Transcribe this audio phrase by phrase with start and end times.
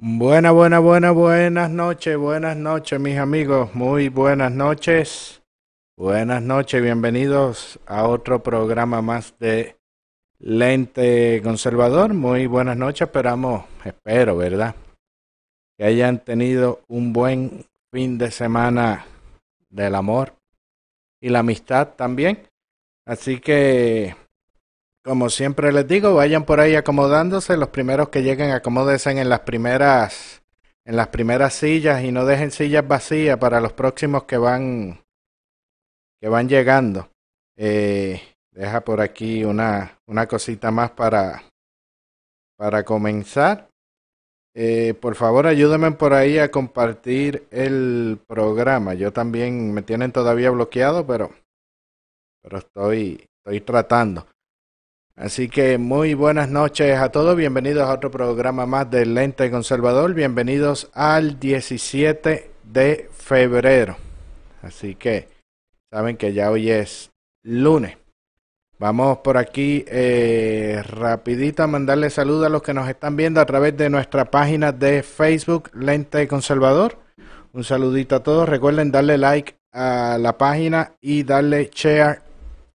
[0.00, 5.42] Buenas, buenas, buenas, buenas noches, buenas noches mis amigos, muy buenas noches,
[5.96, 9.76] buenas noches, bienvenidos a otro programa más de
[10.38, 14.76] Lente Conservador, muy buenas noches, esperamos, espero, ¿verdad?
[15.76, 19.04] Que hayan tenido un buen fin de semana
[19.68, 20.32] del amor
[21.20, 22.48] y la amistad también,
[23.04, 24.14] así que
[25.08, 27.56] como siempre les digo, vayan por ahí acomodándose.
[27.56, 30.42] Los primeros que lleguen, acomódense en las primeras,
[30.84, 35.00] en las primeras sillas y no dejen sillas vacías para los próximos que van,
[36.20, 37.08] que van llegando.
[37.56, 38.20] Eh,
[38.52, 41.42] deja por aquí una, una cosita más para,
[42.58, 43.70] para comenzar.
[44.54, 48.92] Eh, por favor, ayúdenme por ahí a compartir el programa.
[48.92, 51.30] Yo también me tienen todavía bloqueado, pero,
[52.42, 54.26] pero estoy, estoy tratando.
[55.18, 60.14] Así que muy buenas noches a todos, bienvenidos a otro programa más del Lente Conservador,
[60.14, 63.96] bienvenidos al 17 de febrero.
[64.62, 65.26] Así que
[65.90, 67.10] saben que ya hoy es
[67.42, 67.96] lunes.
[68.78, 73.46] Vamos por aquí eh, rapidito a mandarle saludos a los que nos están viendo a
[73.46, 76.96] través de nuestra página de Facebook Lente Conservador.
[77.52, 78.48] Un saludito a todos.
[78.48, 82.27] Recuerden darle like a la página y darle share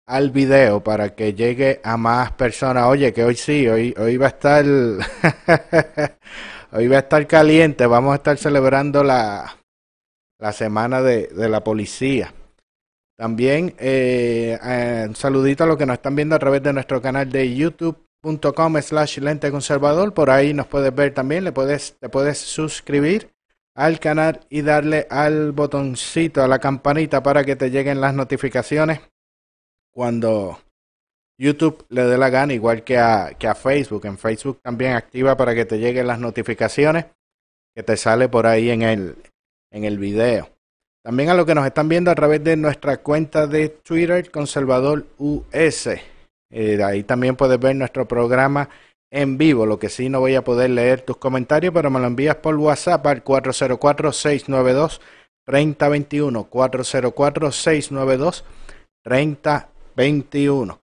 [0.06, 2.86] al video para que llegue a más personas.
[2.86, 4.66] Oye, que hoy sí, hoy, hoy va a estar,
[6.72, 7.86] hoy va a estar caliente.
[7.86, 9.58] Vamos a estar celebrando la,
[10.40, 12.34] la semana de, de la policía.
[13.18, 17.02] También eh, eh, un saludito a los que nos están viendo a través de nuestro
[17.02, 20.14] canal de youtube.com slash lente conservador.
[20.14, 21.44] Por ahí nos puedes ver también.
[21.44, 23.30] Le puedes, te puedes suscribir
[23.76, 29.00] al canal y darle al botoncito, a la campanita para que te lleguen las notificaciones
[29.93, 30.59] cuando
[31.39, 34.05] YouTube le dé la gana, igual que a, que a Facebook.
[34.05, 37.05] En Facebook también activa para que te lleguen las notificaciones
[37.76, 39.17] que te sale por ahí en el,
[39.71, 40.49] en el video.
[41.03, 45.05] También a los que nos están viendo a través de nuestra cuenta de Twitter, Conservador
[45.17, 45.89] US.
[46.49, 48.70] Eh, ahí también puedes ver nuestro programa
[49.11, 49.65] en vivo.
[49.65, 52.55] Lo que sí no voy a poder leer tus comentarios, pero me lo envías por
[52.55, 55.03] WhatsApp al 404-692-3021.
[59.05, 59.73] 404-692-3021.
[59.95, 60.80] 21.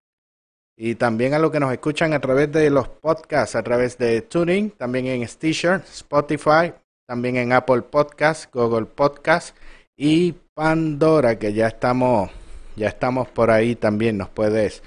[0.77, 4.23] Y también a los que nos escuchan a través de los podcasts, a través de
[4.23, 6.73] Tuning, también en Stitcher, Spotify,
[7.07, 9.55] también en Apple Podcasts, Google Podcasts
[9.97, 12.31] y Pandora, que ya estamos,
[12.77, 14.83] ya estamos por ahí también, nos puedes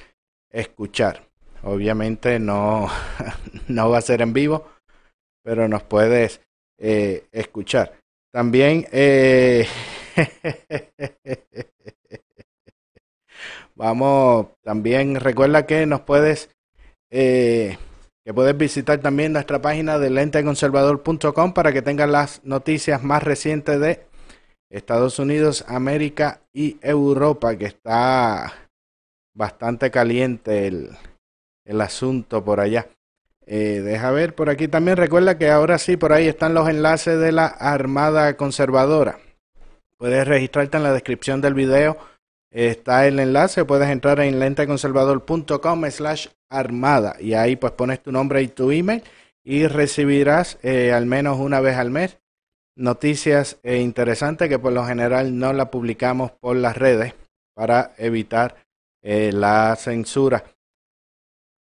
[0.49, 1.27] escuchar.
[1.61, 2.89] Obviamente no,
[3.67, 4.67] no va a ser en vivo,
[5.43, 6.41] pero nos puedes
[6.79, 7.93] eh, escuchar.
[8.31, 9.67] También eh,
[13.83, 16.49] Vamos, también recuerda que nos puedes,
[17.11, 17.77] eh,
[18.23, 23.81] que puedes visitar también nuestra página de lenteconservador.com para que tengas las noticias más recientes
[23.81, 24.05] de
[24.69, 28.53] Estados Unidos, América y Europa, que está
[29.35, 30.91] bastante caliente el,
[31.65, 32.87] el asunto por allá.
[33.45, 34.95] Eh, deja ver por aquí también.
[34.95, 39.19] Recuerda que ahora sí, por ahí están los enlaces de la Armada Conservadora.
[39.97, 41.97] Puedes registrarte en la descripción del video
[42.53, 48.41] está el enlace, puedes entrar en lenteconservador.com slash armada y ahí pues pones tu nombre
[48.43, 49.03] y tu email
[49.43, 52.19] y recibirás eh, al menos una vez al mes
[52.75, 57.13] noticias eh, interesantes que por lo general no la publicamos por las redes
[57.55, 58.55] para evitar
[59.01, 60.43] eh, la censura.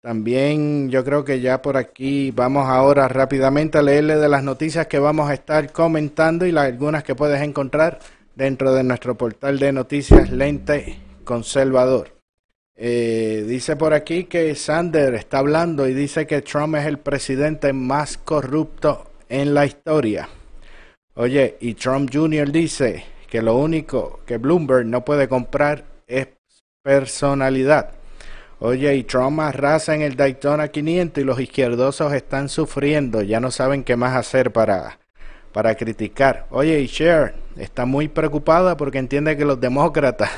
[0.02, 4.88] También yo creo que ya por aquí vamos ahora rápidamente a leerle de las noticias
[4.88, 8.00] que vamos a estar comentando y las, algunas que puedes encontrar
[8.37, 12.16] dentro de nuestro portal de noticias Lente Conservador.
[12.75, 17.73] Eh, dice por aquí que Sander está hablando y dice que Trump es el presidente
[17.73, 20.29] más corrupto en la historia.
[21.16, 22.51] Oye, y Trump Jr.
[22.51, 26.28] dice que lo único que Bloomberg no puede comprar es
[26.84, 27.89] personalidad.
[28.59, 33.49] Oye, y Trump arrasa en el Daytona 500 y los izquierdosos están sufriendo, ya no
[33.49, 34.99] saben qué más hacer para,
[35.58, 36.46] para criticar.
[36.52, 40.30] Oye, Cher está muy preocupada porque entiende que los demócratas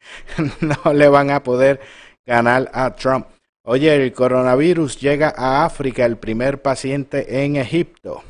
[0.62, 1.80] no le van a poder
[2.24, 3.26] ganar a Trump.
[3.62, 8.22] Oye, el coronavirus llega a África, el primer paciente en Egipto.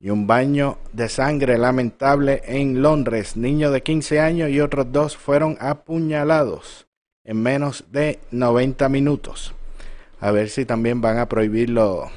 [0.00, 3.36] y un baño de sangre lamentable en Londres.
[3.36, 6.88] Niño de 15 años y otros dos fueron apuñalados
[7.22, 9.54] en menos de 90 minutos.
[10.18, 12.10] A ver si también van a prohibir los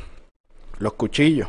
[0.98, 1.48] cuchillos.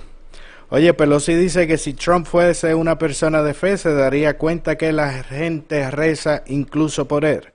[0.68, 4.92] Oye, Pelosi dice que si Trump fuese una persona de fe se daría cuenta que
[4.92, 7.52] la gente reza incluso por él.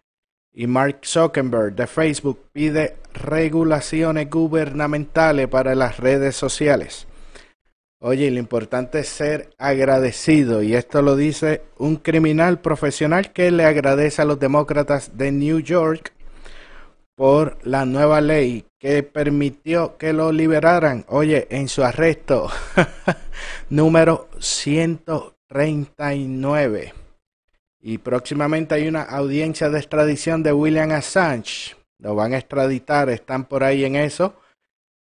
[0.54, 7.06] Y Mark Zuckerberg de Facebook pide regulaciones gubernamentales para las redes sociales.
[8.00, 13.66] Oye, lo importante es ser agradecido y esto lo dice un criminal profesional que le
[13.66, 16.14] agradece a los demócratas de New York
[17.16, 21.06] por la nueva ley que permitió que lo liberaran.
[21.08, 22.50] Oye, en su arresto
[23.69, 26.94] número 139.
[27.81, 31.75] Y próximamente hay una audiencia de extradición de William Assange.
[32.00, 34.36] Lo van a extraditar, están por ahí en eso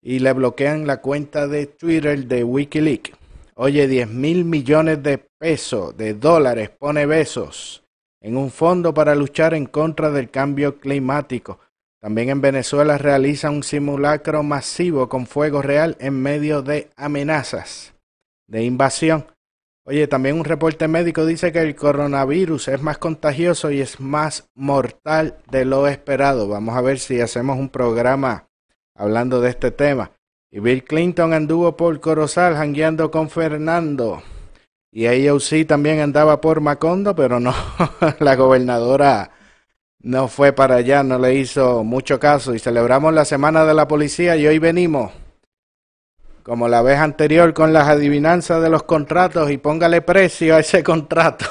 [0.02, 3.12] y le bloquean la cuenta de Twitter de Wikileaks.
[3.56, 7.82] Oye, 10 mil millones de pesos, de dólares, pone besos
[8.20, 11.58] en un fondo para luchar en contra del cambio climático.
[12.06, 17.94] También en Venezuela realiza un simulacro masivo con fuego real en medio de amenazas
[18.46, 19.26] de invasión.
[19.84, 24.48] Oye, también un reporte médico dice que el coronavirus es más contagioso y es más
[24.54, 26.46] mortal de lo esperado.
[26.46, 28.46] Vamos a ver si hacemos un programa
[28.94, 30.12] hablando de este tema.
[30.52, 34.22] Y Bill Clinton anduvo por Corozal jangueando con Fernando.
[34.92, 37.52] Y AOC también andaba por Macondo, pero no,
[38.20, 39.32] la gobernadora
[40.06, 42.54] no fue para allá, no le hizo mucho caso.
[42.54, 45.10] Y celebramos la semana de la policía y hoy venimos,
[46.44, 50.82] como la vez anterior, con las adivinanzas de los contratos y póngale precio a ese
[50.84, 51.46] contrato.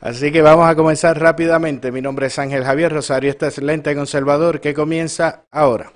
[0.00, 1.90] Así que vamos a comenzar rápidamente.
[1.90, 3.60] Mi nombre es Ángel Javier Rosario, este es
[3.96, 5.90] Conservador que comienza ahora.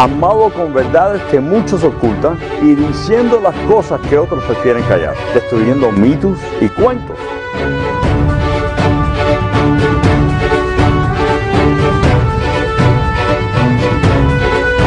[0.00, 5.92] Amado con verdades que muchos ocultan y diciendo las cosas que otros prefieren callar, destruyendo
[5.92, 7.18] mitos y cuentos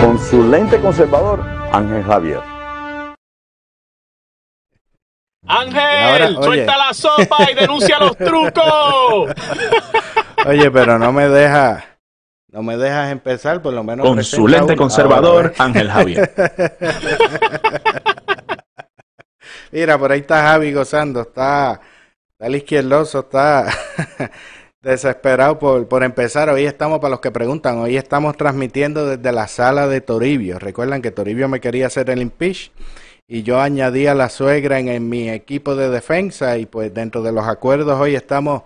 [0.02, 2.40] con su lente conservador, Ángel Javier.
[5.46, 8.64] Ángel, suelta la sopa y denuncia los trucos.
[10.48, 11.93] Oye, pero no me deja,
[12.54, 14.08] no me dejas empezar, por lo menos.
[14.08, 16.32] Con su lente conservador, Ángel Javier.
[19.72, 21.82] Mira, por ahí está Javi gozando, está,
[22.32, 23.68] está el izquierdoso, está
[24.84, 29.48] Desesperado por, por empezar, hoy estamos, para los que preguntan, hoy estamos transmitiendo desde la
[29.48, 30.60] sala de Toribio.
[30.60, 32.70] Recuerdan que Toribio me quería hacer el impeach
[33.26, 37.32] y yo añadí a la suegra en, mi equipo de defensa y pues dentro de
[37.32, 38.64] los acuerdos hoy estamos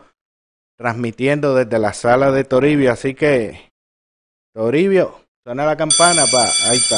[0.76, 2.92] transmitiendo desde la sala de Toribio.
[2.92, 3.67] Así que,
[4.58, 6.98] Toribio, suena la campana, pa, ahí está.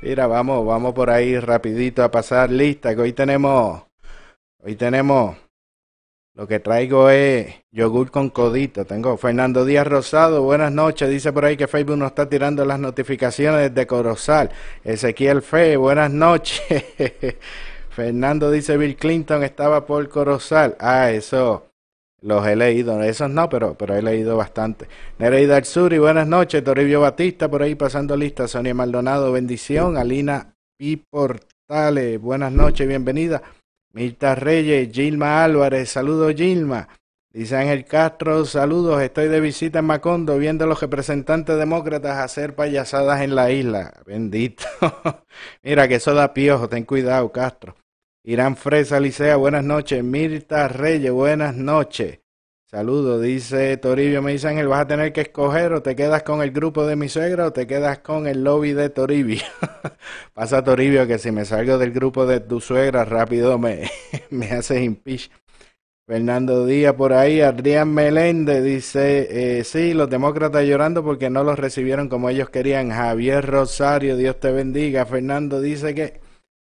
[0.00, 3.82] Mira, vamos, vamos por ahí rapidito a pasar lista, que hoy tenemos
[4.62, 5.36] Hoy tenemos,
[6.32, 8.86] lo que traigo es yogur con codito.
[8.86, 11.10] Tengo Fernando Díaz Rosado, buenas noches.
[11.10, 14.50] Dice por ahí que Facebook nos está tirando las notificaciones de Corozal.
[14.82, 16.62] Ezequiel Fe, buenas noches.
[17.90, 20.74] Fernando dice Bill Clinton estaba por Corozal.
[20.80, 21.73] Ah, eso
[22.24, 23.00] los he leído.
[23.02, 24.88] Esos no, pero, pero he leído bastante.
[25.18, 26.64] Nereida y buenas noches.
[26.64, 28.48] Toribio Batista, por ahí pasando lista.
[28.48, 29.96] Sonia Maldonado, bendición.
[29.96, 30.98] Alina P.
[31.08, 33.42] Portales, buenas noches, bienvenida.
[33.92, 36.88] Mirta Reyes, Gilma Álvarez, saludos Gilma.
[37.30, 42.54] Dice Ángel Castro, saludos, estoy de visita en Macondo viendo a los representantes demócratas hacer
[42.54, 43.92] payasadas en la isla.
[44.06, 44.64] Bendito.
[45.62, 47.76] Mira que eso da piojo, ten cuidado, Castro.
[48.24, 50.02] Irán Fresa Licea, buenas noches.
[50.02, 52.20] Mirta Reyes, buenas noches.
[52.74, 56.42] Saludos, dice Toribio, me dice Ángel, vas a tener que escoger o te quedas con
[56.42, 59.44] el grupo de mi suegra o te quedas con el lobby de Toribio.
[60.34, 63.88] Pasa Toribio que si me salgo del grupo de tu suegra rápido me,
[64.30, 65.30] me haces impeach.
[66.04, 71.56] Fernando Díaz por ahí, Adrián Meléndez dice, eh, sí, los demócratas llorando porque no los
[71.56, 72.90] recibieron como ellos querían.
[72.90, 75.06] Javier Rosario, Dios te bendiga.
[75.06, 76.20] Fernando dice que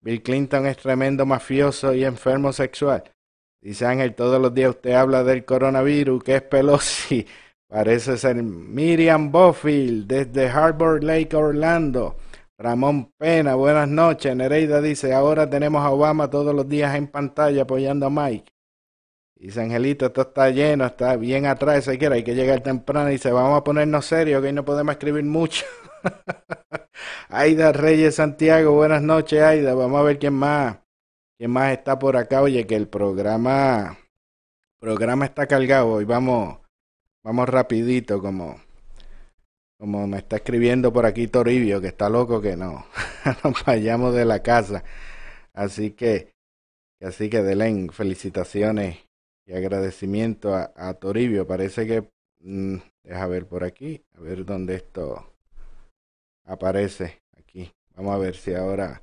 [0.00, 3.13] Bill Clinton es tremendo mafioso y enfermo sexual.
[3.64, 7.26] Dice Ángel, todos los días usted habla del coronavirus, que es Pelosi.
[7.66, 12.14] Parece ser Miriam Bofield desde Harbor Lake, Orlando.
[12.58, 14.36] Ramón Pena, buenas noches.
[14.36, 18.52] Nereida dice, ahora tenemos a Obama todos los días en pantalla apoyando a Mike.
[19.34, 23.08] Dice Angelito, esto está lleno, está bien atrás, si quiere, hay que llegar temprano.
[23.08, 25.64] Dice, vamos a ponernos serios, que hoy no podemos escribir mucho.
[27.30, 29.72] Aida Reyes Santiago, buenas noches, Aida.
[29.72, 30.83] Vamos a ver quién más
[31.36, 32.42] ¿Quién más está por acá?
[32.42, 33.98] Oye, que el programa
[34.84, 36.58] programa está cargado y vamos,
[37.22, 38.60] vamos rapidito como,
[39.78, 42.84] como me está escribiendo por aquí Toribio, que está loco que no,
[43.44, 44.84] nos vayamos de la casa.
[45.54, 46.34] Así que,
[47.00, 48.98] así que Delen, felicitaciones
[49.46, 51.46] y agradecimiento a, Toribio.
[51.46, 52.10] Parece que,
[52.40, 55.32] mm, deja ver por aquí, a ver dónde esto
[56.44, 57.72] aparece aquí.
[57.96, 59.00] Vamos a ver si ahora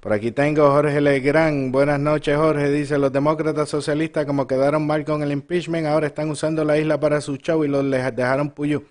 [0.00, 1.70] por aquí tengo Jorge Legrand.
[1.70, 2.70] Buenas noches, Jorge.
[2.70, 6.98] Dice, los demócratas socialistas como quedaron mal con el impeachment, ahora están usando la isla
[6.98, 8.84] para su show y los dejaron puyo.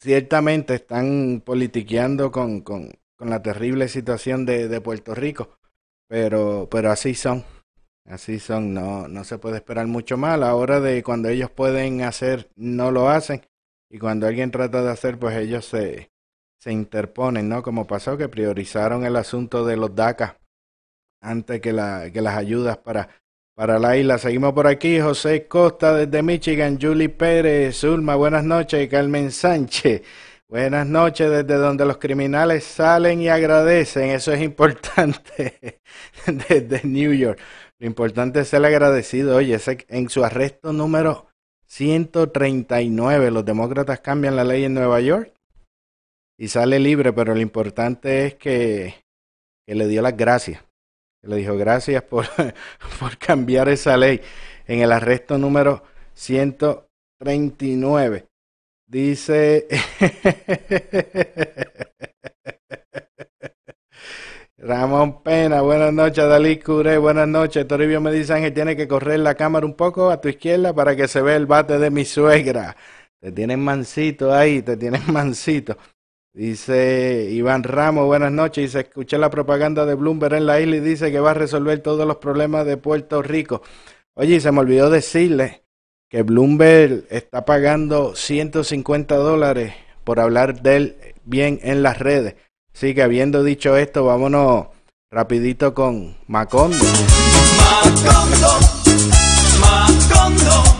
[0.00, 5.58] Ciertamente están politiqueando con, con, con la terrible situación de, de, Puerto Rico,
[6.08, 7.44] pero, pero así son.
[8.06, 10.34] Así son, no, no se puede esperar mucho más.
[10.34, 13.42] A la hora de cuando ellos pueden hacer, no lo hacen.
[13.90, 16.10] Y cuando alguien trata de hacer, pues ellos se,
[16.58, 17.62] se interponen, ¿no?
[17.62, 20.38] Como pasó que priorizaron el asunto de los DACA
[21.20, 23.08] antes que, la, que las ayudas para,
[23.54, 24.18] para la isla.
[24.18, 30.02] Seguimos por aquí, José Costa desde Michigan, Julie Pérez, Zulma, buenas noches, Carmen Sánchez.
[30.48, 35.80] Buenas noches desde donde los criminales salen y agradecen, eso es importante
[36.48, 37.38] desde New York.
[37.78, 39.36] Lo importante es ser agradecido.
[39.36, 41.26] Oye, en su arresto número
[41.66, 45.37] 139, los demócratas cambian la ley en Nueva York
[46.38, 48.94] y sale libre, pero lo importante es que,
[49.66, 50.62] que le dio las gracias.
[51.22, 52.26] le dijo gracias por,
[53.00, 54.20] por cambiar esa ley
[54.66, 55.82] en el arresto número
[56.14, 58.26] 139.
[58.86, 59.66] Dice
[64.56, 67.66] Ramón Pena, buenas noches, Dalí Curé, buenas noches.
[67.68, 70.96] Toribio me dice Ángel, tiene que correr la cámara un poco a tu izquierda para
[70.96, 72.76] que se vea el bate de mi suegra.
[73.20, 75.76] Te tienen mansito ahí, te tienen mansito.
[76.38, 78.66] Dice Iván Ramos, buenas noches.
[78.66, 81.80] Dice, escuché la propaganda de Bloomberg en la isla y dice que va a resolver
[81.80, 83.60] todos los problemas de Puerto Rico.
[84.14, 85.64] Oye, se me olvidó decirle
[86.08, 92.36] que Bloomberg está pagando 150 dólares por hablar de él bien en las redes.
[92.72, 94.68] Así que habiendo dicho esto, vámonos
[95.10, 96.18] rapidito con.
[96.28, 96.76] Macondo,
[97.58, 98.60] Macondo,
[99.60, 100.77] Macondo,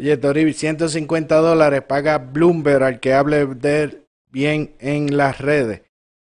[0.00, 5.82] Oye, Tori, 150 dólares paga Bloomberg al que hable de bien en las redes.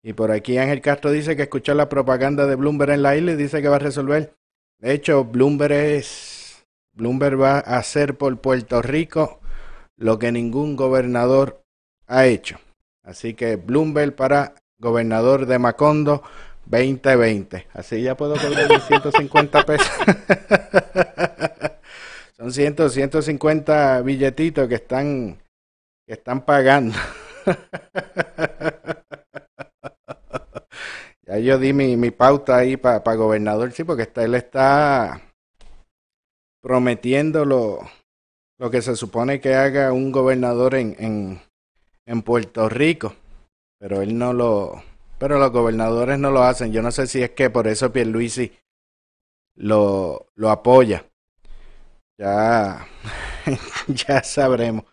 [0.03, 3.31] Y por aquí Ángel Castro dice que escuchó la propaganda de Bloomberg en la isla
[3.31, 4.35] y dice que va a resolver.
[4.79, 6.65] De hecho, Bloomberg es.
[6.91, 9.39] Bloomberg va a hacer por Puerto Rico
[9.95, 11.63] lo que ningún gobernador
[12.07, 12.59] ha hecho.
[13.03, 16.23] Así que Bloomberg para gobernador de Macondo
[16.65, 17.67] 2020.
[17.71, 19.91] Así ya puedo cobrar 150 pesos.
[22.41, 25.37] Son 100, 150 billetitos que están,
[26.07, 26.97] que están pagando.
[31.27, 35.21] ya yo di mi, mi pauta ahí para gobernador, sí, porque está, él está
[36.63, 37.81] prometiendo lo,
[38.57, 41.39] lo que se supone que haga un gobernador en, en,
[42.07, 43.13] en Puerto Rico.
[43.77, 44.81] Pero él no lo...
[45.19, 46.73] Pero los gobernadores no lo hacen.
[46.73, 48.51] Yo no sé si es que por eso Pierluisi
[49.53, 51.05] lo, lo apoya.
[52.21, 52.85] Ya,
[53.87, 54.85] ya sabremos.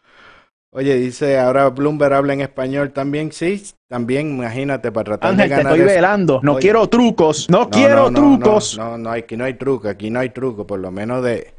[0.70, 3.32] Oye, dice, ahora Bloomberg habla en español también.
[3.32, 5.74] Sí, también, imagínate, para tratar de ganar.
[5.74, 6.40] Te estoy velando.
[6.42, 7.50] No quiero trucos.
[7.50, 8.78] No, quiero trucos.
[8.78, 9.88] No, no, aquí no hay truco.
[9.88, 10.66] Aquí no hay truco.
[10.66, 11.52] Por lo menos de,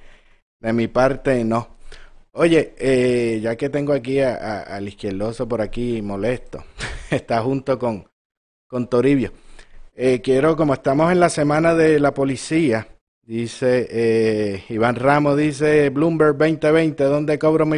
[0.59, 1.67] de mi parte, no.
[2.31, 6.63] Oye, eh, ya que tengo aquí al izquierdoso por aquí molesto,
[7.11, 8.09] está junto con,
[8.67, 9.33] con Toribio.
[9.95, 12.87] Eh, quiero, como estamos en la semana de la policía,
[13.29, 17.77] Dice eh, Iván Ramos, dice Bloomberg 2020, ¿dónde cobro mi...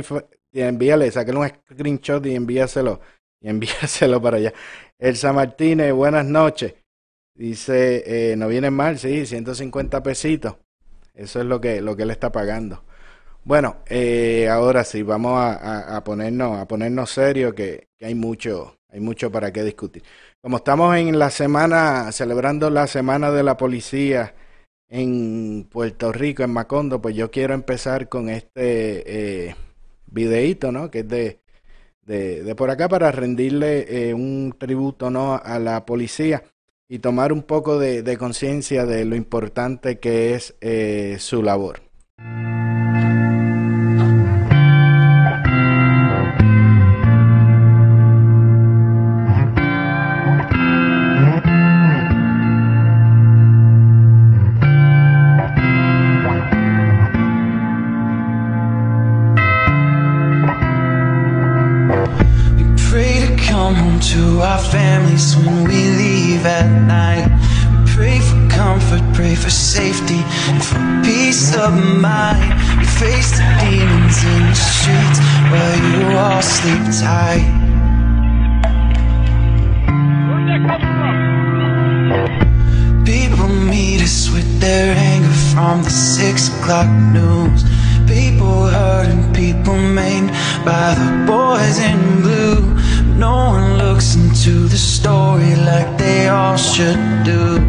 [0.50, 3.02] Y envíale, sáquenle un screenshot y envíaselo.
[3.42, 4.54] Y envíaselo para allá.
[4.98, 6.76] Elsa Martínez, buenas noches.
[7.36, 10.56] Dice, eh, no viene mal, sí, 150 pesitos.
[11.14, 12.86] Eso es lo que, lo que él está pagando.
[13.44, 18.78] Bueno, eh, ahora sí, vamos a, a, ponernos, a ponernos serio que, que, hay mucho,
[18.88, 20.02] hay mucho para qué discutir.
[20.42, 24.34] Como estamos en la semana, celebrando la semana de la policía
[24.92, 29.56] en Puerto Rico, en Macondo, pues yo quiero empezar con este eh,
[30.08, 30.92] videíto, ¿no?
[30.92, 31.40] Que es de,
[32.06, 35.36] de, por acá para rendirle eh, un tributo, ¿no?
[35.36, 36.44] A la policía
[36.90, 41.82] y tomar un poco de, de conciencia de lo importante que es eh, su labor.
[64.72, 67.28] Families when we leave at night.
[67.72, 72.54] We pray for comfort, pray for safety, and for peace of mind.
[72.80, 75.20] We face the demons in the streets
[75.52, 77.48] while you all sleep tight.
[83.06, 87.64] People meet us with their anger from the six o'clock news.
[88.08, 90.30] People hurt and people maimed
[90.64, 92.31] by the boys in blue.
[94.44, 97.60] Into the story like they all should do.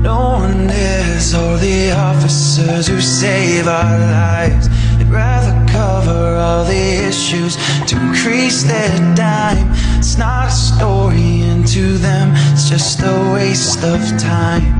[0.00, 4.70] No one is all the officers who save our lives.
[4.96, 7.56] They'd rather cover all the issues
[7.88, 9.68] to increase their dime.
[9.98, 14.79] It's not a story, into them, it's just a waste of time.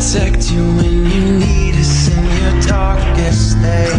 [0.00, 3.90] Protect you when you need us in your darkest day.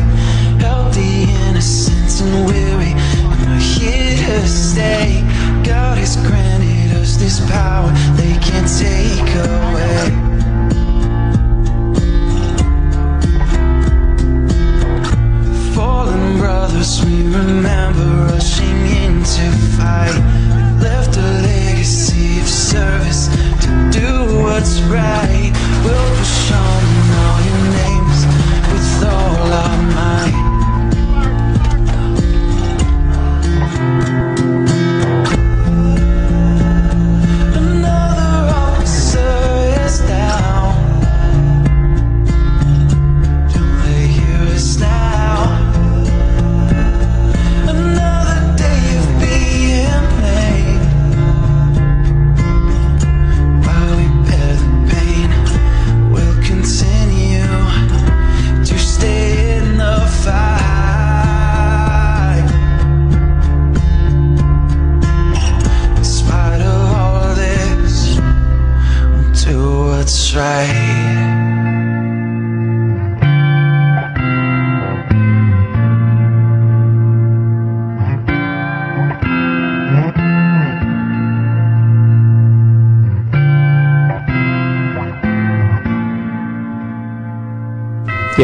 [0.57, 5.21] Help the innocent and weary, and we're here to stay.
[5.63, 9.90] God has granted us this power they can't take away.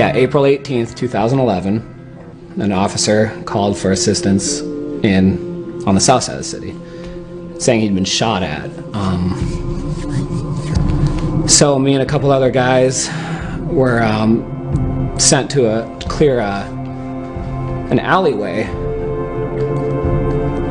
[0.07, 4.61] Yeah, April 18th, 2011, an officer called for assistance
[5.03, 6.73] in on the south side of the city,
[7.59, 8.69] saying he'd been shot at.
[8.93, 9.35] Um,
[11.45, 13.09] so me and a couple other guys
[13.63, 16.65] were um, sent to a clear uh,
[17.91, 18.63] an alleyway.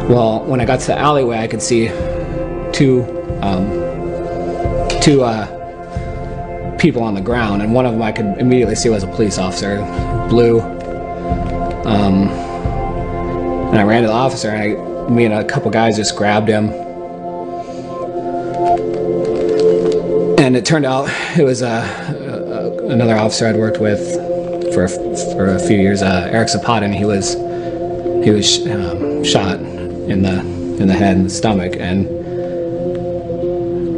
[0.09, 1.89] Well, when I got to the alleyway, I could see
[2.73, 3.05] two
[3.43, 3.69] um,
[5.03, 5.56] two uh,
[6.79, 9.39] people on the ground, and one of them I could immediately see was a police
[9.39, 9.79] officer,
[10.29, 10.61] blue.
[11.87, 12.29] Um,
[13.71, 16.49] and I ran to the officer, and I, me and a couple guys just grabbed
[16.49, 16.71] him.
[20.39, 24.01] And it turned out it was uh, uh, another officer I'd worked with
[24.73, 24.89] for a,
[25.35, 27.35] for a few years, uh, Eric Zapata, and he was
[28.25, 30.41] he was um, shot in the
[30.81, 32.07] in the head and the stomach, and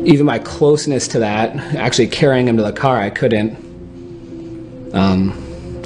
[0.09, 3.53] even my closeness to that, actually carrying him to the car, I couldn't.
[4.95, 5.35] Um,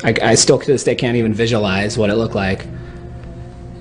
[0.04, 2.64] I, I still to this day can't even visualize what it looked like,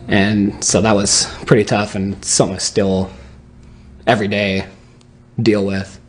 [0.07, 3.11] and so that was pretty tough and something I still
[4.07, 4.67] every day
[5.39, 5.99] deal with.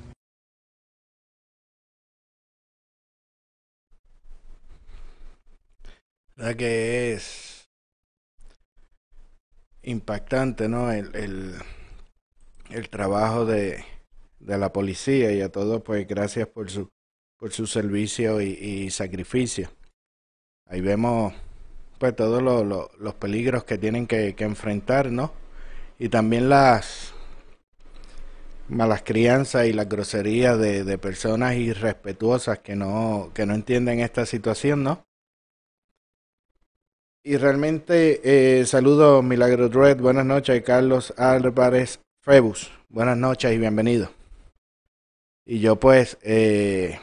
[6.57, 7.69] Que es
[9.85, 10.91] impactante, ¿no?
[10.91, 11.55] El, el,
[12.71, 13.85] el trabajo de,
[14.43, 16.91] de la policía y a todos, pues gracias por su,
[17.39, 19.71] por su servicio y, sacrificio.
[20.67, 21.33] Ahí vemos
[21.99, 25.33] pues todos los peligros que tienen que, que enfrentar, ¿no?
[25.99, 27.15] Y también las
[28.69, 34.27] malas crianzas y las groserías de, de, personas irrespetuosas que no, que no entienden esta
[34.27, 35.05] situación, ¿no?
[37.25, 44.22] Y realmente eh, saludo Milagro Dread, buenas noches, Carlos Álvarez Febus, buenas noches y bienvenido.
[45.45, 46.99] Y yo pues, eh,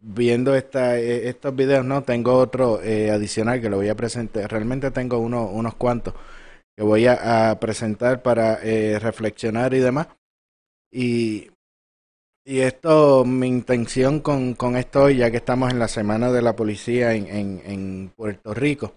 [0.00, 4.50] viendo esta, eh, estos videos, no, tengo otro eh, adicional que lo voy a presentar,
[4.50, 6.14] realmente tengo uno, unos cuantos
[6.76, 10.08] que voy a, a presentar para eh, reflexionar y demás.
[10.90, 11.50] Y
[12.50, 16.56] y esto, mi intención con, con esto, ya que estamos en la semana de la
[16.56, 18.94] policía en, en, en Puerto Rico,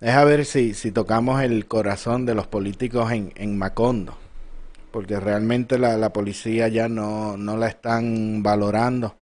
[0.00, 4.16] es a ver si, si tocamos el corazón de los políticos en, en Macondo,
[4.98, 9.16] porque realmente la, la policía ya no, no la están valorando,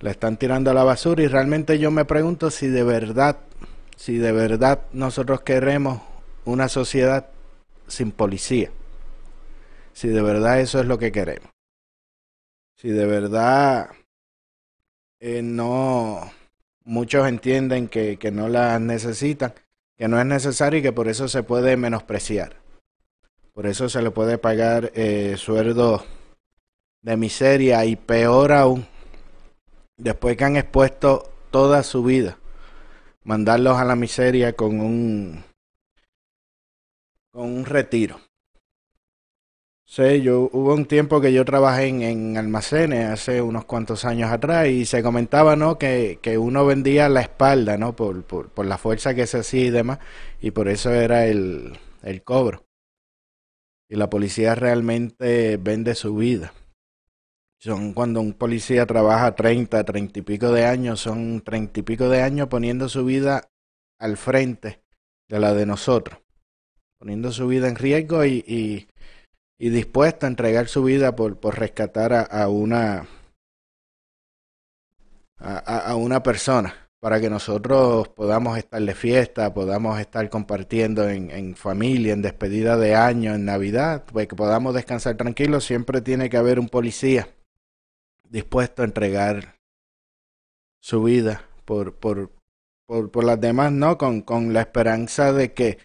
[0.00, 3.36] la están tirando a la basura y realmente yo me pregunto si de verdad,
[3.94, 6.02] si de verdad nosotros queremos
[6.44, 7.28] una sociedad
[7.86, 8.72] sin policía,
[9.92, 11.52] si de verdad eso es lo que queremos.
[12.74, 13.90] Si de verdad
[15.20, 16.32] eh, no
[16.82, 19.54] muchos entienden que, que no la necesitan,
[19.96, 22.59] que no es necesario y que por eso se puede menospreciar.
[23.60, 25.36] Por eso se le puede pagar eh,
[27.02, 28.86] de miseria y peor aún,
[29.98, 32.38] después que han expuesto toda su vida,
[33.22, 35.44] mandarlos a la miseria con un
[37.30, 38.18] con un retiro.
[39.84, 44.32] Sí, yo hubo un tiempo que yo trabajé en, en, almacenes hace unos cuantos años
[44.32, 45.76] atrás y se comentaba, ¿no?
[45.76, 47.94] Que, que uno vendía la espalda, ¿no?
[47.94, 49.98] Por, por, por, la fuerza que se hacía y demás
[50.40, 52.69] y por eso era el, el cobro.
[53.90, 56.54] Y la policía realmente vende su vida.
[57.58, 62.08] Son cuando un policía trabaja 30, 30 y pico de años, son 30 y pico
[62.08, 63.50] de años poniendo su vida
[63.98, 64.80] al frente
[65.28, 66.20] de la de nosotros,
[66.98, 68.86] poniendo su vida en riesgo y, y
[69.68, 73.06] a entregar su vida por, por rescatar a, a una
[75.36, 81.56] a, a, una persona para que nosotros podamos estar de fiesta, podamos estar compartiendo en,
[81.56, 86.36] familia, en despedida de año, en Navidad, pues que podamos descansar tranquilos, siempre tiene que
[86.36, 87.34] haber un policía
[88.28, 89.56] dispuesto a entregar
[90.82, 92.32] su vida por, por,
[92.86, 93.96] por, por las demás, ¿no?
[93.96, 95.78] Con, con la esperanza de que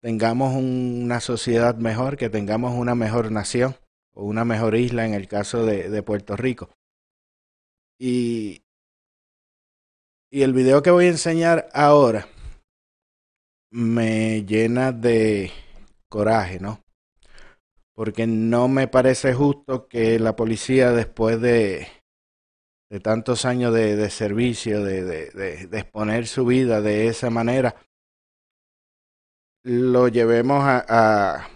[0.00, 3.76] tengamos una sociedad mejor, que tengamos una mejor nación
[4.14, 6.70] o una mejor isla en el caso de, de Puerto Rico.
[7.98, 8.62] Y,
[10.30, 12.28] y el video que voy a enseñar ahora
[13.72, 15.50] me llena de
[16.08, 16.80] coraje, ¿no?
[17.94, 21.88] Porque no me parece justo que la policía después de,
[22.90, 27.76] de tantos años de, de servicio, de, de, exponer su vida de esa manera,
[29.64, 31.48] lo llevemos a, a,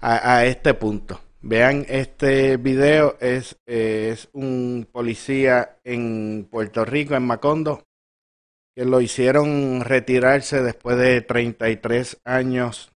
[0.00, 1.20] a este punto.
[1.48, 7.84] Vean, este video es, es un policía en Puerto Rico, en Macondo,
[8.74, 12.90] que lo hicieron retirarse después de 33 años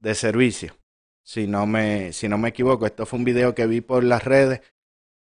[0.00, 0.76] de servicio.
[1.24, 4.22] Si no me, si no me equivoco, esto fue un video que vi por las
[4.22, 4.60] redes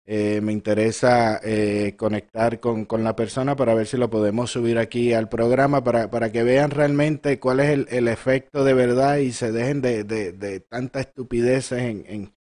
[0.05, 4.77] eh, me interesa eh, conectar con, con, la persona para ver si lo podemos subir
[4.77, 9.17] aquí al programa para, para que vean realmente cuál es el, el efecto de verdad
[9.17, 12.33] y se dejen de, de, de tanta estupideces en, en,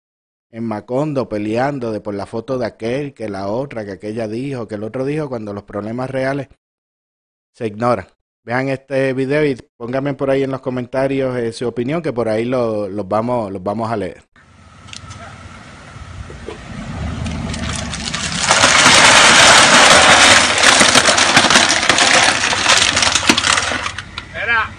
[0.53, 4.69] en, Macondo peleando de por la foto de aquel, que la otra, que aquella dijo,
[4.69, 6.49] que el otro dijo, cuando los problemas reales
[7.53, 8.07] se ignoran.
[8.45, 12.29] Vean este video y pónganme por ahí en los comentarios eh, su opinión, que por
[12.29, 14.25] ahí lo, los, vamos, los vamos a leer.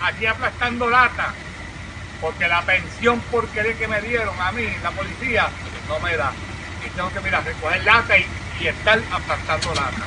[0.04, 1.34] aquí aplastando lata,
[2.24, 5.50] porque la pensión porquería que me dieron a mí, la policía,
[5.90, 6.32] no me da.
[6.86, 8.26] Y tengo que, mira, recoger lata y,
[8.62, 10.04] y estar aplastando lata.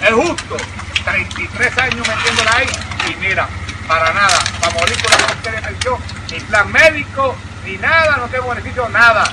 [0.00, 0.56] Es justo,
[1.04, 2.68] 33 años metiéndola ahí
[3.10, 3.48] y mira,
[3.88, 5.98] para nada, para morir con la porquería de pensión,
[6.30, 9.24] ni plan médico, ni nada, no tengo beneficio, nada.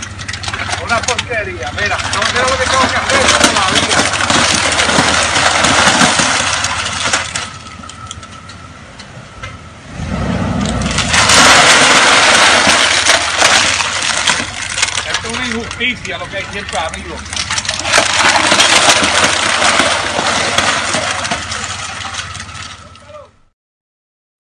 [0.84, 4.33] Una porquería, mira, no sé lo que tengo que hacer todavía.
[16.18, 16.44] Lo que hay.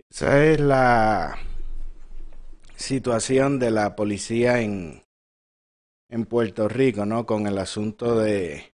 [0.09, 1.37] Esa es la
[2.75, 5.03] situación de la policía en,
[6.09, 7.25] en Puerto Rico, ¿no?
[7.25, 8.73] Con el asunto de,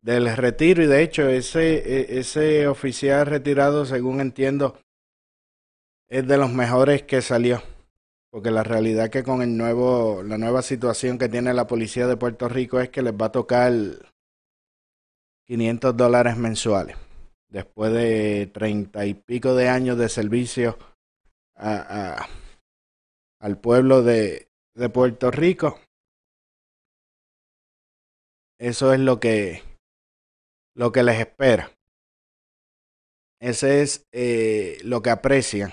[0.00, 4.78] del retiro y de hecho ese, e, ese oficial retirado, según entiendo,
[6.08, 7.62] es de los mejores que salió.
[8.30, 12.16] Porque la realidad que con el nuevo, la nueva situación que tiene la policía de
[12.16, 13.72] Puerto Rico es que les va a tocar
[15.46, 16.96] 500 dólares mensuales.
[17.48, 20.78] Después de treinta y pico de años de servicio
[21.56, 22.28] a,
[23.40, 25.80] al pueblo de, de Puerto Rico.
[28.58, 29.62] Eso es lo que,
[30.76, 31.72] lo que les espera.
[33.40, 35.72] Ese es eh, lo que aprecian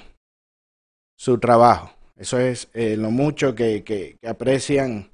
[1.17, 1.96] su trabajo.
[2.17, 5.11] Eso es eh, lo mucho que, que, aprecian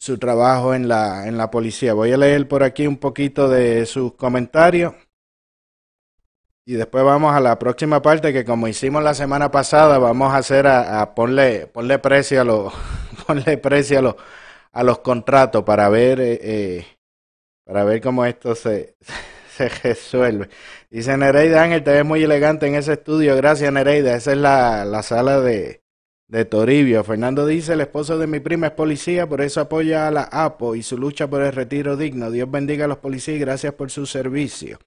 [0.00, 1.92] su trabajo en la, en la policía.
[1.92, 4.94] Voy a leer por aquí un poquito de sus comentarios.
[6.64, 10.38] Y después vamos a la próxima parte que como hicimos la semana pasada, vamos a
[10.38, 12.72] hacer a, a ponle, ponle precio a los,
[13.26, 14.16] ponle precio a los,
[14.72, 16.86] a los contratos para ver, eh, eh
[17.64, 18.96] para ver cómo esto se,
[19.56, 20.48] se resuelve.
[20.90, 23.36] Dice Nereida Ángel, te ves muy elegante en ese estudio.
[23.36, 24.16] Gracias, Nereida.
[24.16, 25.82] Esa es la, la sala de,
[26.28, 27.04] de Toribio.
[27.04, 30.74] Fernando dice, el esposo de mi prima es policía, por eso apoya a la APO
[30.74, 32.30] y su lucha por el retiro digno.
[32.30, 34.78] Dios bendiga a los policías y gracias por su servicio.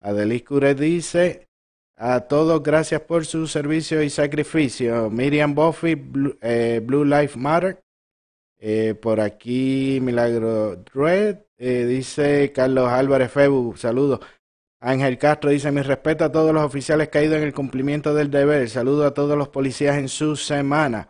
[0.00, 1.48] Adelis Curet dice,
[1.96, 5.10] a todos gracias por su servicio y sacrificio.
[5.10, 7.82] Miriam Buffy, Blue, eh, Blue Life Matter.
[8.58, 11.45] Eh, por aquí Milagro Dread.
[11.58, 14.20] Eh, dice Carlos Álvarez Febu, saludos.
[14.80, 18.68] Ángel Castro dice, mi respeto a todos los oficiales caídos en el cumplimiento del deber.
[18.68, 21.08] Saludo a todos los policías en su semana.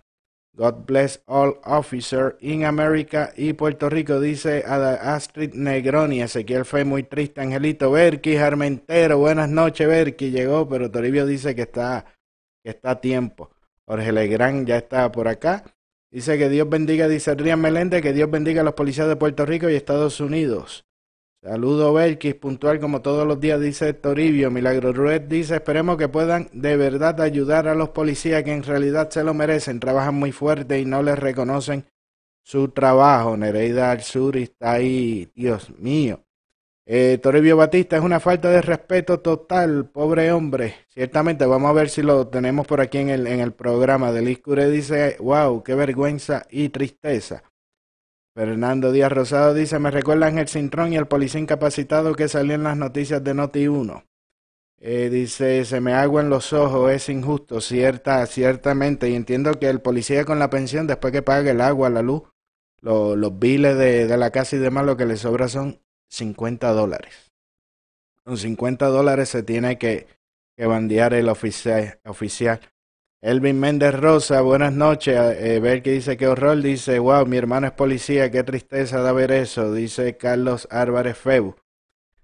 [0.56, 6.22] God bless all officers in America y Puerto Rico, dice Astrid Negroni.
[6.22, 7.42] Ezequiel fue muy triste.
[7.42, 10.30] Angelito Berki, Armentero, buenas noches, Berki.
[10.30, 12.06] Llegó, pero Toribio dice que está,
[12.64, 13.50] que está a tiempo.
[13.84, 15.62] Jorge Legrand ya está por acá.
[16.10, 19.44] Dice que Dios bendiga, dice Rian Meléndez, que Dios bendiga a los policías de Puerto
[19.44, 20.86] Rico y Estados Unidos.
[21.42, 24.50] Saludo Belkis, puntual como todos los días, dice Toribio.
[24.50, 29.10] Milagro Rued dice, esperemos que puedan de verdad ayudar a los policías que en realidad
[29.10, 29.78] se lo merecen.
[29.78, 31.86] Trabajan muy fuerte y no les reconocen
[32.42, 33.36] su trabajo.
[33.36, 36.25] Nereida al sur está ahí, Dios mío.
[36.88, 40.76] Eh, Toribio Batista, es una falta de respeto total, pobre hombre.
[40.88, 44.12] Ciertamente, vamos a ver si lo tenemos por aquí en el, en el programa.
[44.12, 47.42] Delis Cure dice, wow, qué vergüenza y tristeza.
[48.36, 52.62] Fernando Díaz Rosado dice, me recuerdan el Cintrón y el policía incapacitado que salió en
[52.62, 54.04] las noticias de Noti 1.
[54.78, 59.10] Eh, dice, se me agua en los ojos, es injusto, cierta, ciertamente.
[59.10, 62.22] Y entiendo que el policía con la pensión, después que pague el agua, la luz,
[62.80, 67.32] los biles de, de la casa y demás, lo que le sobra son 50 dólares.
[68.24, 70.06] Con 50 dólares se tiene que,
[70.56, 72.60] bandear el oficial.
[73.22, 75.16] Elvin Méndez Rosa, buenas noches.
[75.16, 76.60] Eh, ver que dice que horror.
[76.62, 79.72] Dice, wow, mi hermano es policía, qué tristeza de ver eso.
[79.72, 81.54] Dice Carlos Álvarez Febu.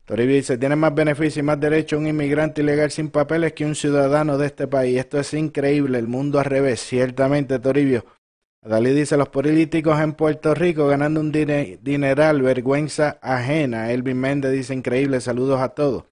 [0.05, 3.75] Toribio dice, tiene más beneficio y más derecho un inmigrante ilegal sin papeles que un
[3.75, 4.99] ciudadano de este país.
[4.99, 6.81] Esto es increíble, el mundo al revés.
[6.81, 8.05] Ciertamente, Toribio.
[8.65, 13.91] Dalí dice, los políticos en Puerto Rico ganando un dineral, vergüenza ajena.
[13.91, 16.05] Elvin Méndez dice, increíble, saludos a todos.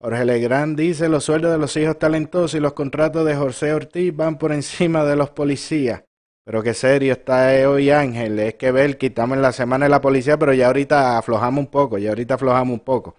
[0.00, 4.16] Jorge Legrand dice, los sueldos de los hijos talentosos y los contratos de José Ortiz
[4.16, 6.02] van por encima de los policías.
[6.44, 10.00] Pero qué serio está hoy Ángel, es que ver, quitamos en la semana de la
[10.00, 13.16] policía, pero ya ahorita aflojamos un poco, ya ahorita aflojamos un poco.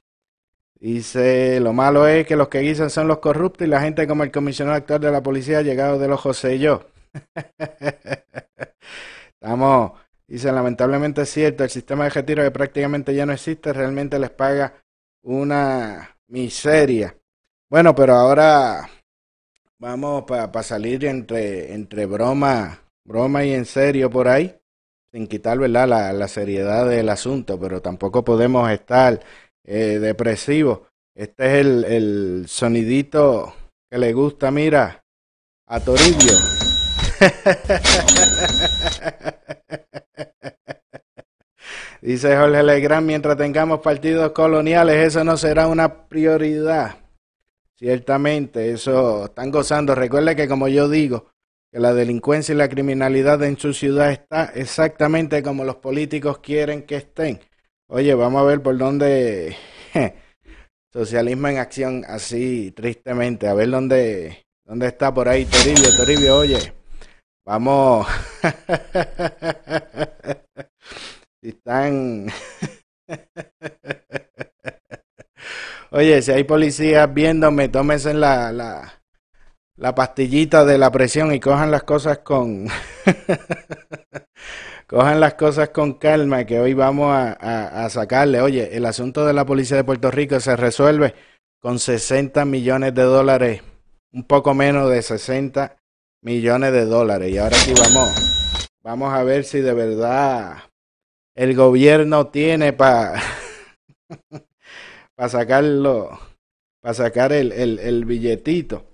[0.80, 4.24] Dice, lo malo es que los que guisan son los corruptos y la gente como
[4.24, 6.82] el comisionado actual de la policía ha llegado de los José y yo.
[9.34, 9.94] Estamos,
[10.28, 14.30] dice, lamentablemente es cierto, el sistema de retiro que prácticamente ya no existe, realmente les
[14.30, 14.74] paga
[15.24, 17.16] una miseria.
[17.70, 18.90] Bueno, pero ahora
[19.80, 24.56] vamos para salir entre, entre broma, broma y en serio por ahí,
[25.12, 25.88] sin quitar ¿verdad?
[25.88, 29.20] La, la seriedad del asunto, pero tampoco podemos estar
[29.66, 30.82] eh, depresivos.
[31.16, 33.54] Este es el, el sonidito
[33.90, 35.04] que le gusta, mira,
[35.68, 36.63] a Toribio.
[42.02, 46.98] Dice Jorge Legrand, mientras tengamos partidos coloniales, eso no será una prioridad.
[47.76, 49.94] Ciertamente, eso están gozando.
[49.96, 51.28] Recuerde que como yo digo,
[51.72, 56.84] que la delincuencia y la criminalidad en su ciudad está exactamente como los políticos quieren
[56.84, 57.40] que estén.
[57.88, 59.56] Oye, vamos a ver por dónde
[60.92, 66.83] socialismo en acción así tristemente, a ver dónde, dónde está por ahí Toribio, Toribio, oye.
[67.46, 68.08] Vamos.
[71.42, 72.28] si están.
[75.92, 79.02] Oye, si hay policías viéndome, tómense la, la,
[79.76, 82.68] la pastillita de la presión y cojan las cosas con,
[84.88, 88.42] cojan las cosas con calma, que hoy vamos a, sacarle.
[88.42, 91.14] Oye, el asunto de la policía de Puerto Rico se resuelve
[91.60, 93.62] con 60 millones de dólares,
[94.14, 95.76] un poco menos de 60
[96.24, 97.32] millones de dólares.
[97.32, 98.10] Y ahora sí vamos,
[98.82, 100.64] vamos a ver si de verdad
[101.36, 103.22] el gobierno tiene para
[105.16, 106.20] para sacarlo,
[106.82, 108.86] para sacar el, el, el billetito.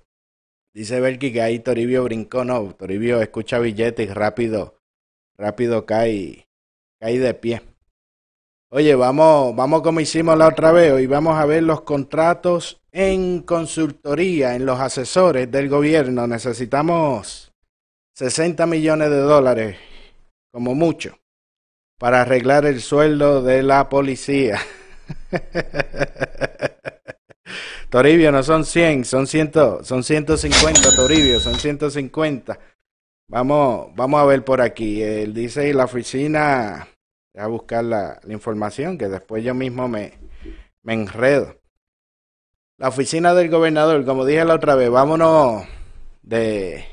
[0.74, 4.78] Dice Belki que ahí Toribio brincó, no, Toribio escucha billetes rápido,
[5.36, 6.46] rápido cae,
[7.00, 7.62] cae de pie.
[8.70, 13.42] Oye, vamos, vamos como hicimos la otra vez, hoy vamos a ver los contratos en
[13.42, 16.26] consultoría, en los asesores del gobierno.
[16.26, 17.52] Necesitamos
[18.14, 19.76] 60 millones de dólares,
[20.52, 21.18] como mucho,
[21.98, 24.60] para arreglar el sueldo de la policía.
[27.90, 32.58] Toribio no son 100, son, ciento, son 150, Toribio, son 150.
[33.26, 35.02] Vamos, vamos a ver por aquí.
[35.02, 36.88] Él dice la oficina,
[37.36, 40.14] a buscar la, información, que después yo mismo me,
[40.82, 41.59] me enredo.
[42.80, 45.64] La oficina del gobernador, como dije la otra vez, vámonos
[46.22, 46.84] de,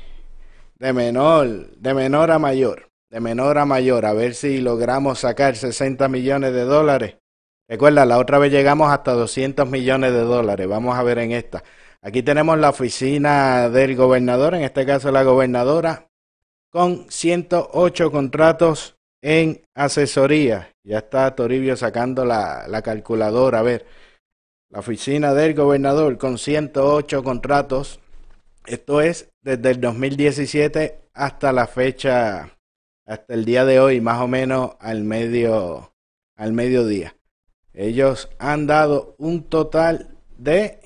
[0.78, 5.56] de menor, de menor a mayor, de menor a mayor, a ver si logramos sacar
[5.56, 7.16] 60 millones de dólares
[7.68, 10.66] Recuerda, la otra vez llegamos hasta 200 millones de dólares.
[10.66, 11.62] Vamos a ver en esta.
[12.00, 16.08] Aquí tenemos la oficina del gobernador, en este caso la gobernadora,
[16.70, 20.70] con 108 contratos en asesoría.
[20.82, 23.58] Ya está Toribio sacando la, la calculadora.
[23.58, 23.84] A ver,
[24.70, 28.00] la oficina del gobernador con 108 contratos.
[28.66, 32.56] Esto es desde el 2017 hasta la fecha,
[33.06, 35.92] hasta el día de hoy, más o menos al medio,
[36.36, 37.16] al mediodía.
[37.72, 40.80] Ellos han dado un total de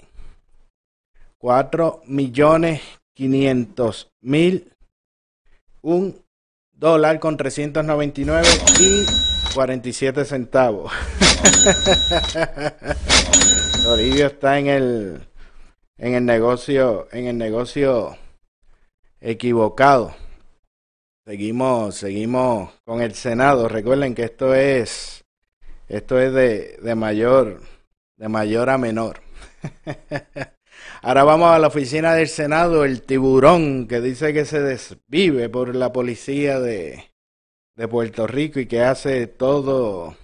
[1.39, 2.81] 4 millones
[3.15, 4.73] 500 mil,
[5.83, 6.25] un
[6.73, 8.47] dólar con 399
[8.81, 10.93] y 47 centavos.
[13.83, 15.21] Toribio está en el
[15.99, 18.17] en el negocio en el negocio
[19.21, 20.15] equivocado.
[21.25, 23.69] Seguimos seguimos con el Senado.
[23.69, 25.25] Recuerden que esto es
[25.89, 27.61] esto es de, de mayor,
[28.17, 29.21] de mayor a menor.
[31.03, 35.75] Ahora vamos a la oficina del Senado, el tiburón que dice que se desvive por
[35.75, 37.11] la policía de,
[37.77, 40.17] de Puerto Rico y que hace todo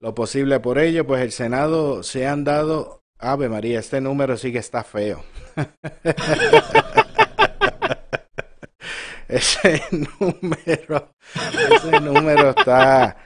[0.00, 4.52] lo posible por ello, pues el Senado se han dado, Ave María, este número sí
[4.52, 5.22] que está feo.
[9.28, 11.14] ese número,
[11.70, 13.16] ese número está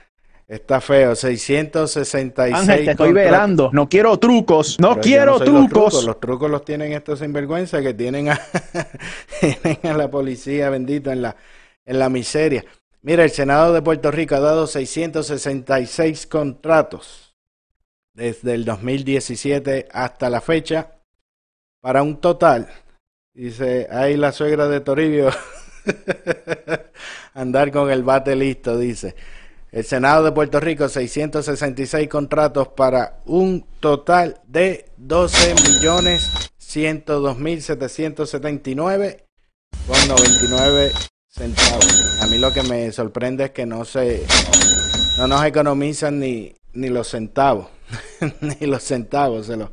[0.46, 2.54] Está feo, 666.
[2.54, 3.70] Ángel, te estoy velando.
[3.72, 4.78] No quiero trucos.
[4.78, 6.04] No quiero trucos.
[6.04, 6.50] Los trucos.
[6.50, 8.38] los tienen estos sinvergüenza que tienen a,
[9.40, 11.37] tienen a la policía bendito en la,
[11.87, 12.62] en la miseria.
[13.04, 17.34] Mira, el Senado de Puerto Rico ha dado 666 contratos
[18.14, 21.02] desde el 2017 hasta la fecha
[21.82, 22.66] para un total.
[23.34, 25.28] Dice, ahí la suegra de Toribio.
[27.34, 29.14] Andar con el bate listo, dice.
[29.70, 37.60] El Senado de Puerto Rico, 666 contratos para un total de 12 millones 102 mil
[37.60, 39.26] 779
[39.86, 40.92] con 99
[41.34, 42.22] centavos.
[42.22, 44.24] A mí lo que me sorprende es que no se,
[45.18, 47.68] no nos economizan ni, ni los centavos,
[48.40, 49.70] ni los centavos, se los,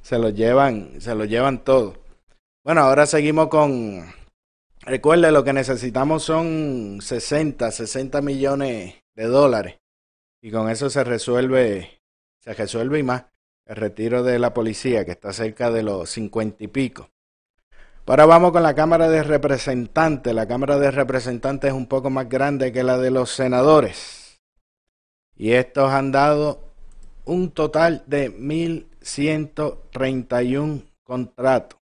[0.00, 1.96] se los llevan, se los llevan todo.
[2.64, 4.14] Bueno, ahora seguimos con,
[4.82, 9.80] recuerde lo que necesitamos son 60, 60 millones de dólares.
[10.40, 12.00] Y con eso se resuelve,
[12.38, 13.24] se resuelve y más
[13.66, 17.11] el retiro de la policía, que está cerca de los cincuenta y pico.
[18.04, 20.34] Ahora vamos con la Cámara de Representantes.
[20.34, 24.40] La Cámara de Representantes es un poco más grande que la de los senadores.
[25.36, 26.74] Y estos han dado
[27.24, 31.78] un total de 1.131 contratos.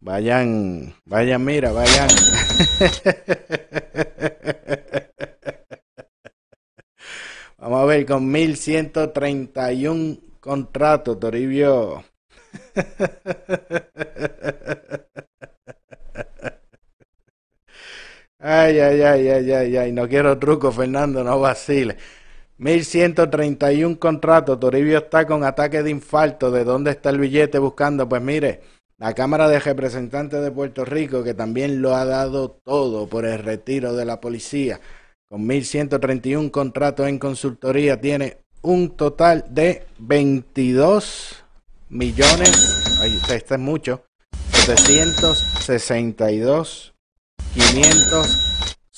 [0.00, 2.08] Vayan, vayan, mira, vayan.
[7.58, 12.04] Vamos a ver, con 1131 contratos, Toribio.
[18.40, 21.96] Ay, ay, ay, ay, ay, ay, no quiero truco, Fernando, no vacile.
[22.58, 26.50] 1131 contratos, Toribio está con ataque de infarto.
[26.50, 28.08] ¿De dónde está el billete buscando?
[28.08, 28.60] Pues mire,
[28.98, 33.38] la Cámara de Representantes de Puerto Rico, que también lo ha dado todo por el
[33.40, 34.80] retiro de la policía
[35.28, 41.44] con 1.131 contratos en consultoría, tiene un total de 22
[41.88, 44.04] millones, ahí está, este es mucho,
[44.52, 46.94] 762,
[47.54, 48.48] 500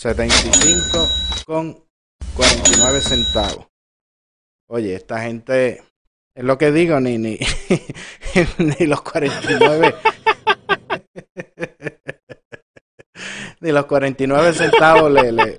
[0.01, 1.09] 75
[1.45, 1.85] con
[2.35, 3.67] 49 centavos.
[4.67, 5.83] Oye, esta gente,
[6.35, 7.39] es lo que digo, ni, ni,
[8.59, 9.95] ni los 49.
[13.61, 15.57] ni los 49 centavos le, le,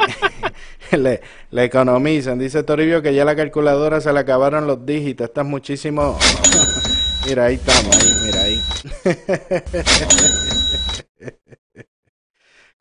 [0.98, 1.22] le,
[1.52, 2.40] le, economizan.
[2.40, 5.28] Dice Toribio que ya la calculadora se le acabaron los dígitos.
[5.28, 6.18] Estás muchísimo.
[7.28, 8.62] Mira, ahí estamos, ahí, mira ahí.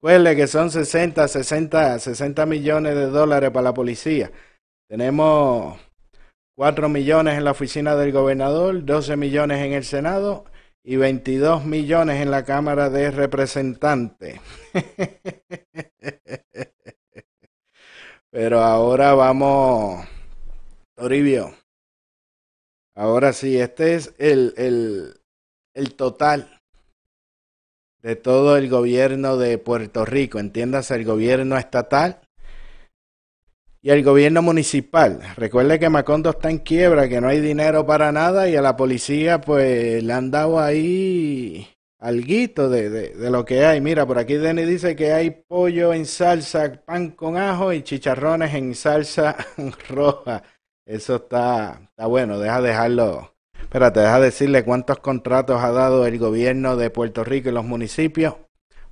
[0.03, 4.31] Recuerde que son 60, 60, 60 millones de dólares para la policía.
[4.89, 5.79] Tenemos
[6.57, 10.45] 4 millones en la oficina del gobernador, 12 millones en el Senado
[10.83, 14.41] y 22 millones en la Cámara de Representantes.
[18.31, 20.07] Pero ahora vamos,
[20.95, 21.60] Toribio.
[23.01, 25.15] Ahora sí, este es el, el,
[25.73, 26.61] el total
[28.03, 32.21] de todo el gobierno de Puerto Rico, entiéndase el gobierno estatal
[33.81, 35.23] y el gobierno municipal.
[35.39, 38.77] Recuerde que Macondo está en quiebra, que no hay dinero para nada y a la
[38.77, 41.67] policía pues le han dado ahí
[42.01, 43.81] alguito de, de, de lo que hay.
[43.81, 48.53] Mira, por aquí Denny dice que hay pollo en salsa, pan con ajo y chicharrones
[48.53, 49.39] en salsa
[49.89, 50.43] roja.
[50.91, 53.33] Eso está, está bueno, deja dejarlo
[53.63, 58.35] Espérate, deja decirle cuántos contratos ha dado el gobierno de Puerto Rico y los municipios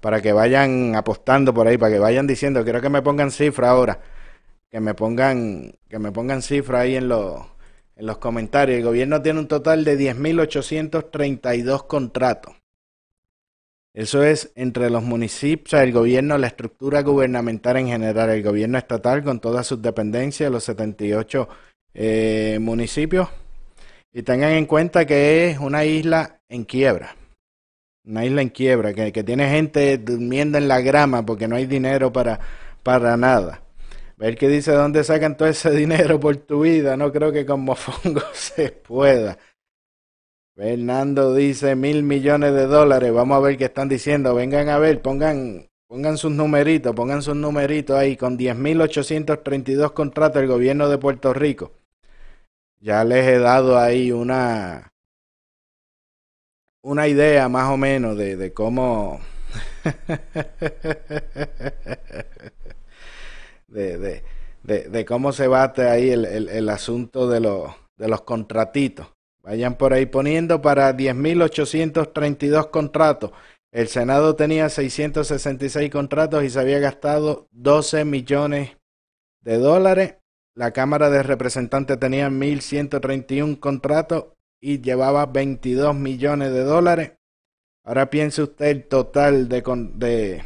[0.00, 3.70] para que vayan apostando por ahí, para que vayan diciendo, quiero que me pongan cifra
[3.70, 4.00] ahora,
[4.70, 7.40] que me pongan, que me pongan cifra ahí en los,
[7.96, 8.78] en los comentarios.
[8.78, 12.54] El gobierno tiene un total de 10.832 contratos.
[13.92, 19.24] Eso es entre los municipios, el gobierno, la estructura gubernamental en general, el gobierno estatal
[19.24, 21.48] con todas sus dependencias, los 78
[21.94, 23.28] eh, municipios
[24.12, 27.16] y tengan en cuenta que es una isla en quiebra.
[28.04, 31.66] Una isla en quiebra, que, que tiene gente durmiendo en la grama porque no hay
[31.66, 32.40] dinero para,
[32.82, 33.62] para nada.
[34.16, 36.96] Ver qué dice dónde sacan todo ese dinero por tu vida.
[36.96, 39.38] No creo que con mofongo se pueda.
[40.56, 43.12] Fernando dice mil millones de dólares.
[43.12, 44.34] Vamos a ver qué están diciendo.
[44.34, 48.16] Vengan a ver, pongan, pongan sus numeritos, pongan sus numeritos ahí.
[48.16, 51.72] Con 10.832 contratos del gobierno de Puerto Rico.
[52.80, 54.92] Ya les he dado ahí una,
[56.82, 59.20] una idea más o menos de, de cómo
[63.66, 64.22] de,
[64.62, 67.40] de, de, cómo se bate ahí el, el, el asunto de
[67.96, 69.08] de los contratitos.
[69.42, 73.32] Vayan por ahí poniendo para 10.832 contratos.
[73.70, 78.76] El Senado tenía 666 contratos y se había gastado 12 millones
[79.42, 80.14] de dólares
[80.58, 84.24] la Cámara de Representantes tenía 1.131 contratos
[84.60, 87.12] y llevaba 22 millones de dólares.
[87.84, 89.62] Ahora piense usted el total de,
[89.94, 90.42] de,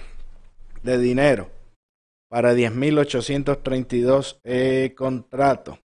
[0.82, 1.48] de dinero
[2.28, 5.78] para 10.832 eh, contratos.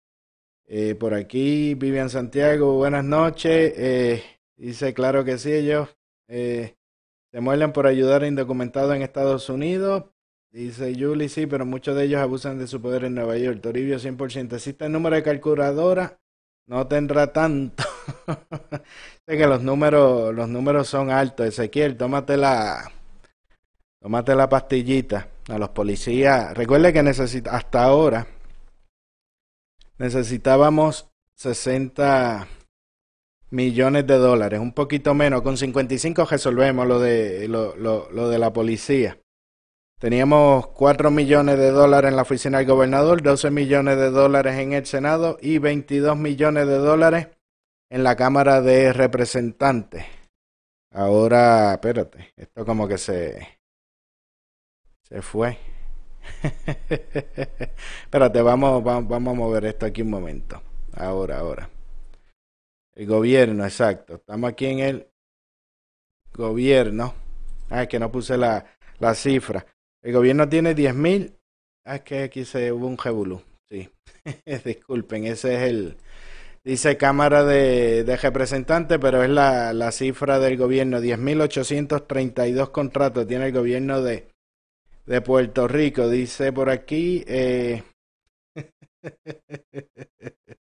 [0.69, 3.75] Eh, por aquí, Vivian Santiago, buenas noches.
[3.77, 4.23] Eh,
[4.57, 5.95] dice, claro que sí, ellos
[7.35, 10.05] se muelen por ayudar a indocumentados en Estados Unidos.
[10.53, 13.61] Dice Julie, sí, pero muchos de ellos abusan de su poder en Nueva York.
[13.61, 14.55] Toribio 100%.
[14.55, 16.21] Existe el número de calculadora,
[16.69, 17.83] no tendrá tanto.
[19.27, 21.49] sé que los números, los números son altos.
[21.49, 22.93] Ezequiel, tómate la,
[23.99, 26.57] tómate la pastillita a los policías.
[26.57, 28.29] Recuerde que necesita, hasta ahora
[29.99, 32.47] necesitábamos 60
[33.55, 35.43] millones de dólares, un poquito menos.
[35.43, 39.19] Con 55 resolvemos lo de, lo, de la policía.
[39.99, 44.73] Teníamos 4 millones de dólares en la oficina del gobernador, 12 millones de dólares en
[44.73, 47.29] el Senado y 22 millones de dólares
[47.91, 50.05] en la Cámara de Representantes.
[50.93, 53.59] Ahora, espérate, esto como que se
[55.03, 55.57] se fue.
[58.05, 60.61] espérate, vamos, vamos, vamos a mover esto aquí un momento.
[60.97, 61.74] Ahora, ahora.
[62.95, 64.17] El gobierno, exacto.
[64.17, 65.09] Estamos aquí en el
[66.33, 67.15] gobierno.
[67.71, 68.65] Ah, que no puse la,
[69.01, 69.67] la cifra.
[70.03, 71.37] El gobierno tiene 10 mil.
[71.85, 73.43] Ah, es que aquí se hubo un jebulú.
[73.69, 73.91] Sí.
[74.65, 75.97] Disculpen, ese es el.
[76.63, 81.01] Dice Cámara de, de Representantes, pero es la, la cifra del gobierno.
[81.01, 84.29] 10.832 contratos tiene el gobierno de,
[85.05, 86.09] de Puerto Rico.
[86.09, 87.25] Dice por aquí.
[87.27, 87.83] Eh...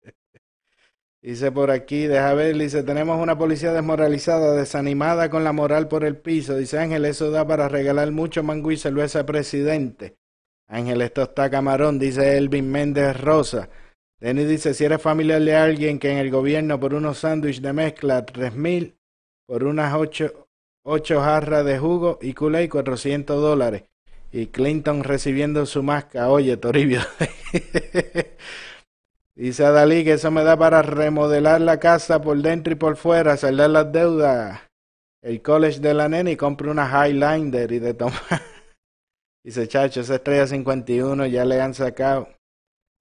[1.24, 6.04] Dice por aquí, deja ver, dice, tenemos una policía desmoralizada, desanimada con la moral por
[6.04, 6.54] el piso.
[6.54, 10.18] Dice Ángel, eso da para regalar mucho mangú y cerveza presidente.
[10.68, 13.70] Ángel, esto está camarón, dice Elvin Méndez Rosa.
[14.20, 17.72] Denis dice, si eres familiar de alguien que en el gobierno por unos sándwiches de
[17.72, 18.98] mezcla, tres mil,
[19.46, 20.46] por unas ocho,
[20.84, 23.84] ocho jarras de jugo y culé, 400 dólares.
[24.30, 26.28] Y Clinton recibiendo su masca.
[26.28, 27.00] Oye, Toribio.
[29.36, 33.36] Dice Dalí que eso me da para remodelar la casa por dentro y por fuera,
[33.36, 34.60] saldar las deudas,
[35.22, 38.14] el college de la nena y compre una Highlander y de tomar.
[39.44, 42.28] Dice, chacho, esa estrella 51 ya le han sacado.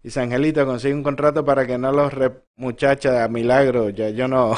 [0.02, 3.90] Dice, Angelito, consigue un contrato para que no los re muchacha a milagro.
[3.90, 4.56] Ya yo no.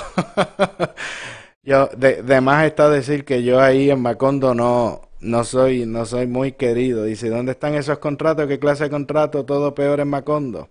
[1.63, 6.05] yo, de, de, más está decir que yo ahí en Macondo no, no soy, no
[6.05, 7.03] soy muy querido.
[7.03, 8.47] Dice, ¿dónde están esos contratos?
[8.47, 9.45] ¿Qué clase de contrato?
[9.45, 10.69] Todo peor en Macondo.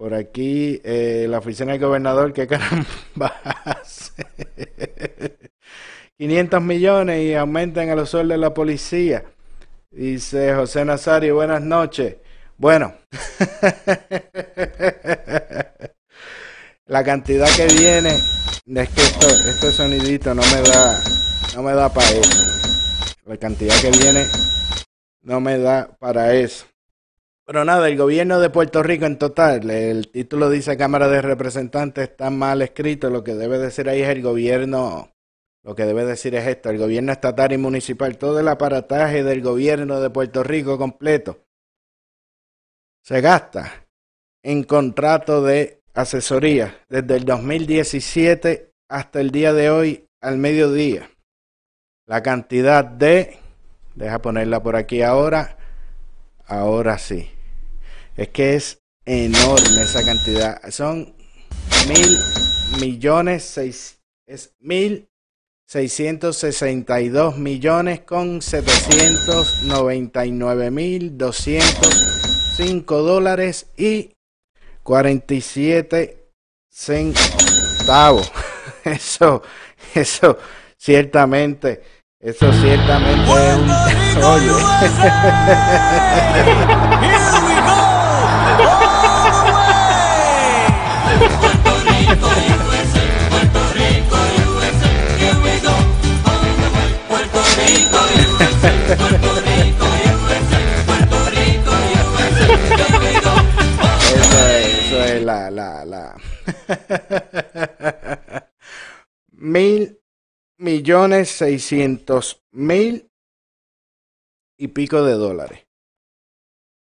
[0.00, 3.36] Por aquí, eh, la oficina del gobernador, qué caramba
[6.16, 9.24] 500 millones y aumentan el sueldos de la policía.
[9.90, 12.16] Dice José Nazario, buenas noches.
[12.56, 12.94] Bueno,
[16.86, 20.98] la cantidad que viene, es que esto, este sonidito no me da,
[21.54, 22.42] no me da para eso.
[23.26, 24.24] La cantidad que viene
[25.20, 26.64] no me da para eso.
[27.50, 32.10] Pero nada, el gobierno de Puerto Rico en total, el título dice Cámara de Representantes,
[32.10, 35.12] está mal escrito, lo que debe decir ahí es el gobierno,
[35.64, 39.42] lo que debe decir es esto, el gobierno estatal y municipal, todo el aparataje del
[39.42, 41.44] gobierno de Puerto Rico completo
[43.02, 43.84] se gasta
[44.44, 51.10] en contrato de asesoría desde el 2017 hasta el día de hoy al mediodía.
[52.06, 53.40] La cantidad de,
[53.96, 55.56] deja ponerla por aquí ahora,
[56.46, 57.28] ahora sí.
[58.16, 60.60] Es que es enorme esa cantidad.
[60.70, 61.14] Son
[61.88, 62.18] mil
[62.80, 65.08] millones, seis, es mil
[65.66, 72.10] seiscientos sesenta y dos millones con setecientos noventa y nueve mil doscientos
[72.56, 74.16] cinco dólares y
[74.82, 76.32] cuarenta y siete
[76.68, 78.30] centavos.
[78.84, 79.42] Eso,
[79.94, 80.38] eso
[80.78, 81.82] ciertamente,
[82.18, 84.52] eso ciertamente es un oye.
[104.10, 106.16] Eso es, la, la, la.
[109.32, 110.00] mil
[110.58, 113.10] millones seiscientos mil
[114.58, 115.69] y pico de dólares.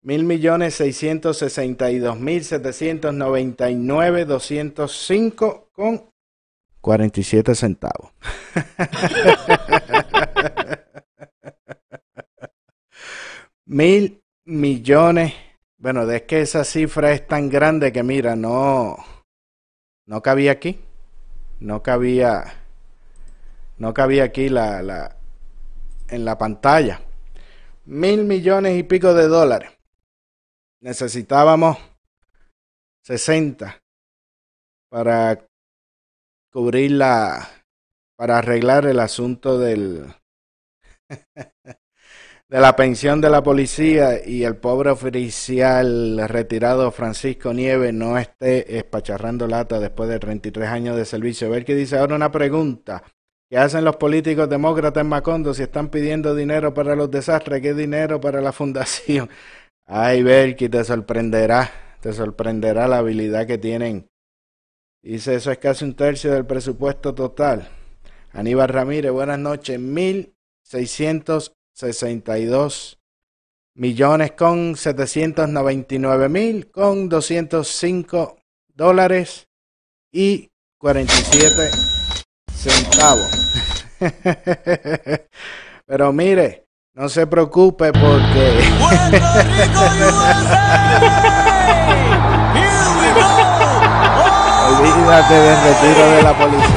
[0.08, 6.10] Mil millones seiscientos sesenta y dos mil setecientos noventa y nueve doscientos cinco con
[6.80, 8.14] cuarenta y siete centavos.
[13.66, 15.34] Mil millones.
[15.78, 18.96] Bueno, es que esa cifra es tan grande que mira, no,
[20.06, 20.80] no cabía aquí.
[21.60, 22.46] No cabía,
[23.78, 25.18] no cabía aquí la, la,
[26.08, 27.02] en la pantalla.
[27.84, 29.77] Mil millones y pico de dólares.
[30.88, 31.78] Necesitábamos
[33.04, 33.78] 60
[34.90, 35.46] para
[36.50, 37.46] cubrir la,
[38.18, 40.06] para arreglar el asunto del,
[41.10, 48.78] de la pensión de la policía y el pobre oficial retirado Francisco Nieves no esté
[48.78, 51.48] espacharrando lata después de 33 años de servicio.
[51.48, 53.04] A ver qué dice ahora una pregunta.
[53.50, 57.62] ¿Qué hacen los políticos demócratas en Macondo si están pidiendo dinero para los desastres?
[57.62, 59.30] ¿Qué dinero para la fundación?
[59.90, 61.72] Ay, Berky, te sorprenderá,
[62.02, 64.10] te sorprenderá la habilidad que tienen.
[65.02, 67.70] Dice, eso es casi un tercio del presupuesto total.
[68.34, 69.80] Aníbal Ramírez, buenas noches.
[69.80, 73.00] Mil seiscientos 62
[73.76, 79.48] millones con 799 mil con 205 dólares
[80.12, 81.70] y 47
[82.52, 83.32] centavos.
[85.86, 86.67] Pero mire,
[86.98, 88.58] no se preocupe porque...
[94.68, 96.68] Olvídate del retiro de la policía.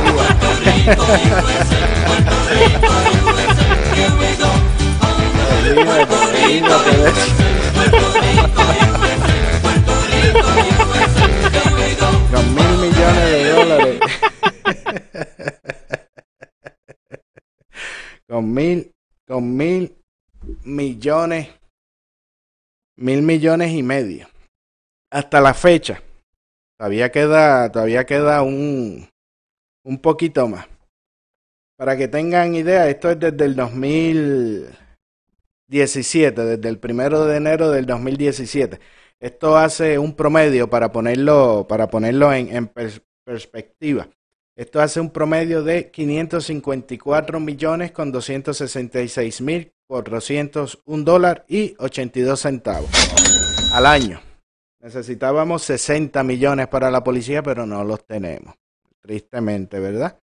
[12.30, 14.00] Con mil millones de dólares.
[18.28, 18.94] con mil,
[19.26, 19.99] con mil
[20.64, 21.48] millones,
[22.96, 24.28] mil millones y medio.
[25.10, 26.02] Hasta la fecha.
[26.78, 29.08] Todavía queda, todavía queda un,
[29.84, 30.66] un poquito más.
[31.76, 34.68] Para que tengan idea, esto es desde el 2000.
[35.70, 38.80] 17, desde el primero de enero del 2017.
[39.20, 42.70] Esto hace un promedio para ponerlo, para ponerlo en, en
[43.24, 44.08] perspectiva.
[44.56, 52.88] Esto hace un promedio de 554 millones con 266 mil 401 dólares y 82 centavos
[53.72, 54.20] al año.
[54.80, 58.54] Necesitábamos 60 millones para la policía, pero no los tenemos.
[59.02, 60.16] Tristemente, ¿verdad?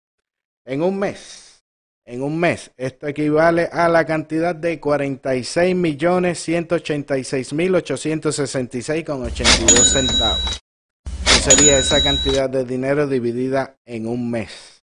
[0.65, 1.65] En un mes,
[2.05, 9.23] en un mes, esto equivale a la cantidad de 46 millones 186 mil 866 con
[9.23, 10.61] 82 centavos.
[11.25, 14.81] ¿Qué sería esa cantidad de dinero dividida en un mes?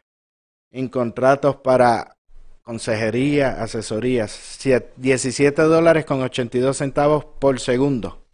[0.70, 2.16] en contratos para
[2.62, 4.58] consejería, asesorías,
[4.96, 8.26] 17 dólares con 82 centavos por segundo.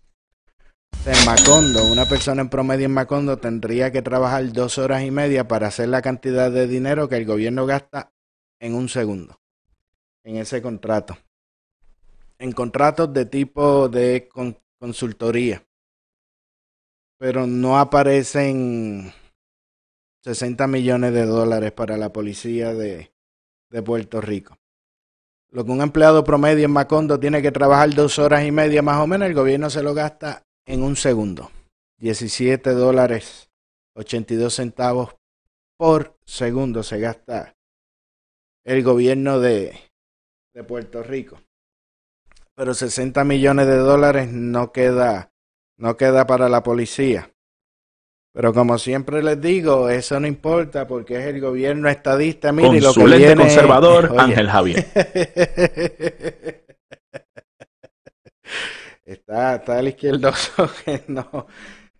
[1.04, 5.48] En Macondo, una persona en promedio en Macondo tendría que trabajar dos horas y media
[5.48, 8.12] para hacer la cantidad de dinero que el gobierno gasta
[8.60, 9.40] en un segundo,
[10.22, 11.18] en ese contrato.
[12.38, 14.28] En contratos de tipo de
[14.78, 15.62] consultoría.
[17.18, 19.12] Pero no aparecen
[20.22, 23.12] 60 millones de dólares para la policía de,
[23.70, 24.56] de Puerto Rico.
[25.50, 29.00] Lo que un empleado promedio en Macondo tiene que trabajar dos horas y media más
[29.00, 31.50] o menos, el gobierno se lo gasta en un segundo.
[31.98, 33.50] 17 dólares
[33.94, 35.14] 82 centavos
[35.76, 37.54] por segundo se gasta
[38.64, 39.78] el gobierno de,
[40.54, 41.40] de Puerto Rico.
[42.54, 45.32] Pero 60 millones de dólares no queda,
[45.76, 47.31] no queda para la policía.
[48.32, 52.50] Pero como siempre les digo, eso no importa porque es el gobierno estadista.
[52.50, 53.36] Mire, lo que viene...
[53.36, 54.86] conservador Ángel Javier.
[59.04, 61.46] está, está el izquierdoso que no.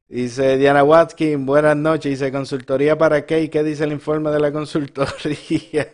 [0.09, 2.13] Dice Diana Watkins, buenas noches.
[2.13, 3.43] Dice, ¿consultoría para qué?
[3.43, 5.89] ¿Y qué dice el informe de la consultoría?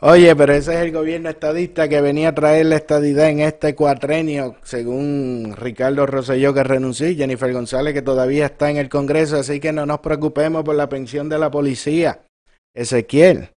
[0.00, 3.74] Oye, pero ese es el gobierno estadista que venía a traer la estadidad en este
[3.74, 9.38] cuatrenio, según Ricardo Rosselló que renunció y Jennifer González que todavía está en el Congreso,
[9.38, 12.20] así que no nos preocupemos por la pensión de la policía.
[12.74, 13.50] Ezequiel,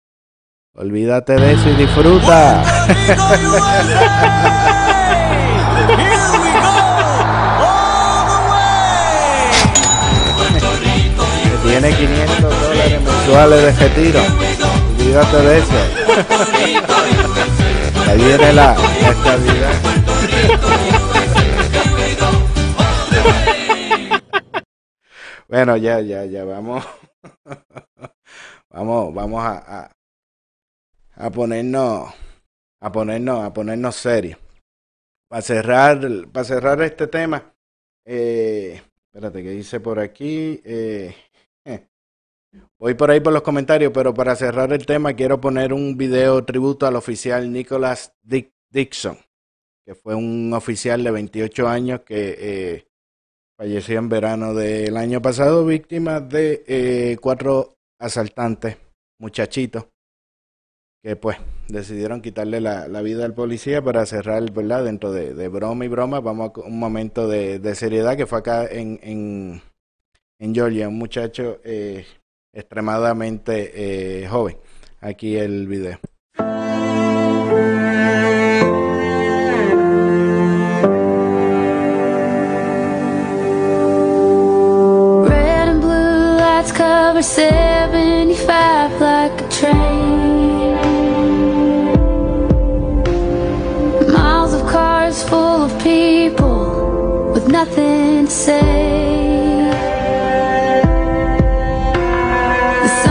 [0.75, 2.63] olvídate de eso y disfruta.
[11.69, 14.48] Tiene 500 dólares mensuales de retiro.
[15.09, 15.73] Olvídate de eso.
[18.11, 18.77] Ahí viene la,
[19.09, 19.73] estabilidad.
[25.49, 26.85] Bueno, ya, ya, ya, vamos.
[28.69, 29.91] Vamos, vamos a,
[31.15, 32.13] a, ponernos,
[32.79, 34.39] a ponernos, a ponernos serios.
[35.27, 36.01] Para cerrar,
[36.31, 37.55] para cerrar este tema,
[38.05, 41.17] eh, espérate que dice por aquí, eh,
[42.79, 46.45] Voy por ahí por los comentarios, pero para cerrar el tema quiero poner un video
[46.45, 49.19] tributo al oficial Nicholas Dixon,
[49.85, 52.89] que fue un oficial de 28 años que eh,
[53.57, 58.77] falleció en verano del año pasado, víctima de eh, cuatro asaltantes,
[59.19, 59.87] muchachitos,
[61.03, 61.37] que pues
[61.67, 64.85] decidieron quitarle la, vida al policía para cerrar, ¿verdad?
[64.85, 69.01] Dentro de, broma y broma, vamos a un momento de, seriedad que fue acá en,
[69.03, 69.63] en,
[70.39, 72.07] en Georgia, un muchacho eh,
[72.59, 74.57] extremadamente eh, joven.
[75.01, 75.99] Aquí el video.
[85.29, 90.75] Red and blue lights cover 75 like a train.
[94.13, 99.08] Miles of cars full of people with nothing to say.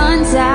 [0.08, 0.46] One I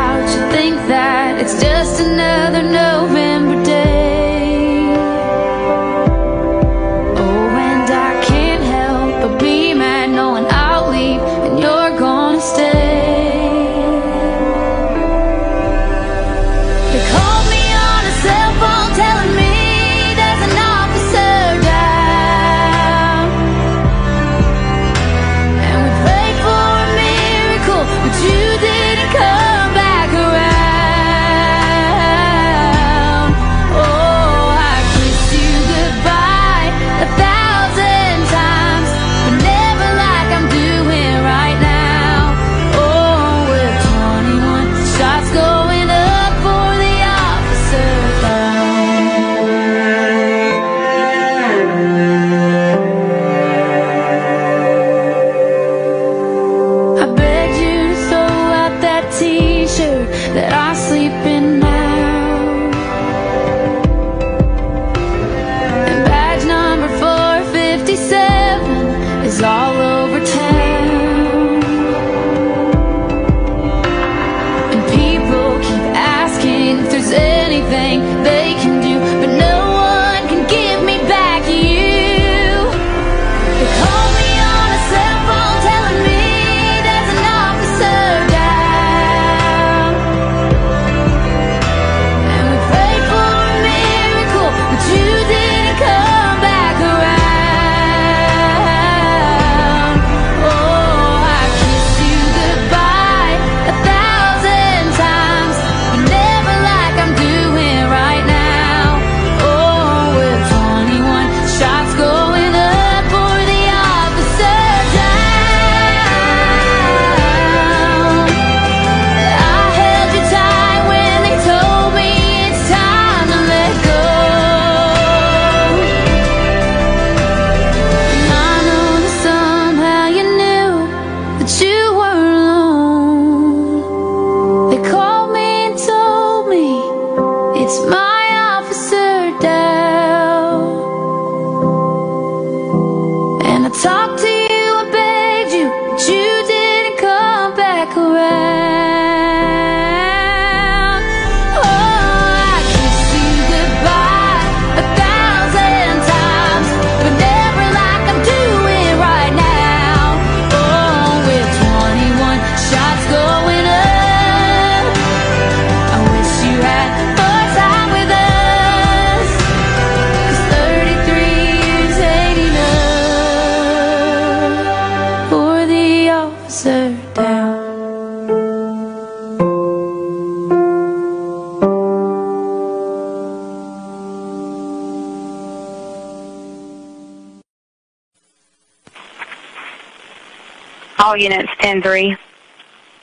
[191.23, 192.19] units 10-3.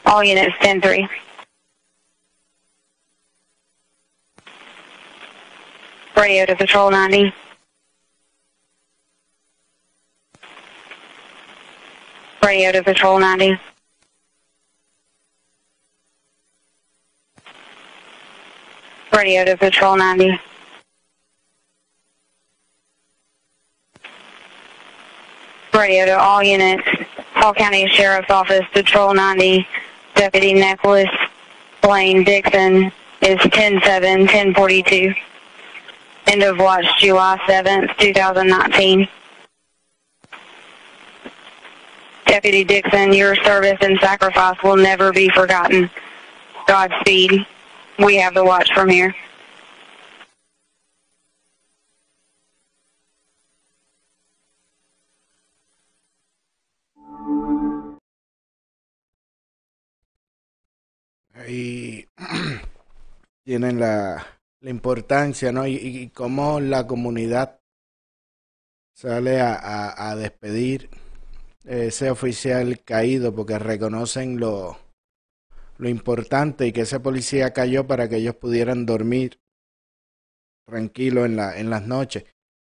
[0.05, 1.07] All units 10-3.
[6.17, 7.33] Radio to Patrol 90.
[12.43, 13.57] Radio to Patrol 90.
[19.13, 20.39] Radio to Patrol 90.
[25.73, 26.98] Radio to all units.
[27.39, 29.65] Hall County Sheriff's Office, Patrol 90,
[30.13, 31.09] Deputy Nicholas
[31.81, 35.13] Blaine Dixon is 10-7, 1042.
[36.27, 39.07] End of watch July 7th, 2019.
[42.25, 45.89] Deputy Dixon, your service and sacrifice will never be forgotten.
[46.67, 47.45] Godspeed.
[47.99, 49.15] We have the watch from here.
[61.49, 62.07] Y
[63.43, 64.25] tienen la,
[64.61, 65.65] importancia, ¿no?
[65.65, 67.61] Y, y cómo la comunidad
[68.93, 70.89] sale a, a, a despedir
[71.63, 74.77] ese oficial caído porque reconocen lo,
[75.77, 79.39] lo importante y que ese policía cayó para que ellos pudieran dormir
[80.65, 82.25] tranquilo en, la, en las noches.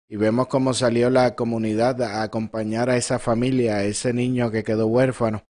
[0.09, 4.65] Y vemos cómo salió la comunidad a acompañar a esa familia, a ese niño que
[4.65, 5.45] quedó huérfano.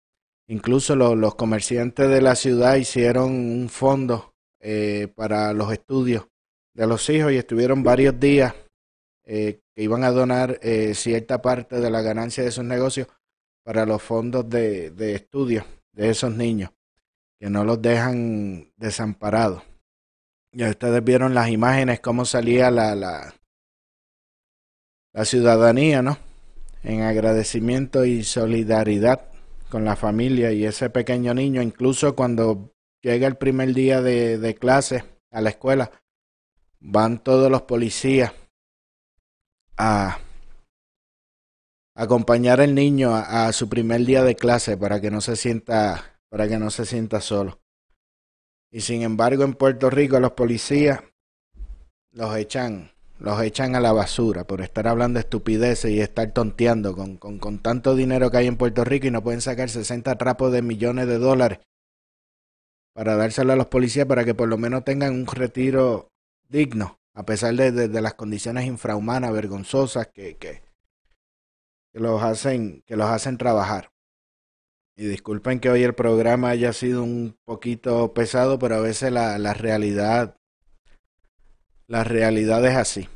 [0.47, 6.27] Incluso lo- los comerciantes de la ciudad hicieron un fondo eh, para los estudios
[6.73, 8.53] de los hijos y estuvieron varios días
[9.25, 13.07] eh, que iban a donar eh, cierta parte de la ganancia de sus negocios
[13.63, 16.71] para los fondos de, de estudio de esos niños,
[17.39, 19.63] que no los dejan desamparados.
[20.51, 23.33] Ya ustedes vieron las imágenes, cómo salía la, la,
[25.13, 26.17] la ciudadanía, ¿no?
[26.83, 29.29] En agradecimiento y solidaridad
[29.73, 35.03] con la familia y ese pequeño niño, incluso cuando llega el primer día de, clase
[35.31, 35.89] a la escuela,
[36.79, 38.31] van todos los policías
[39.75, 40.19] a
[41.95, 46.19] acompañar al niño a, a su primer día de clase para que no se sienta
[46.29, 47.59] para que no se sienta solo.
[48.69, 51.01] Y sin embargo en Puerto Rico los policías
[52.11, 52.91] los echan
[53.23, 57.95] los echan a la basura por estar hablando estupideces y estar tonteando con, con, tanto
[57.95, 61.17] dinero que hay en Puerto Rico y no pueden sacar 60 trapos de millones de
[61.19, 61.59] dólares
[62.93, 66.11] para dárselo a los policías para que por lo menos tengan un retiro
[66.49, 70.61] digno, a pesar de, de, las condiciones infrahumanas, vergonzosas que, que,
[71.93, 73.93] que los hacen, que los hacen trabajar.
[74.97, 79.39] Y disculpen que hoy el programa haya sido un poquito pesado, pero a veces la,
[79.39, 80.35] la realidad,
[81.87, 83.09] la realidad es así.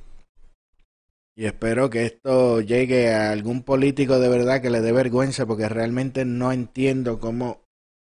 [1.37, 5.69] Y espero que esto llegue a algún político de verdad que le dé vergüenza, porque
[5.69, 7.63] realmente no entiendo cómo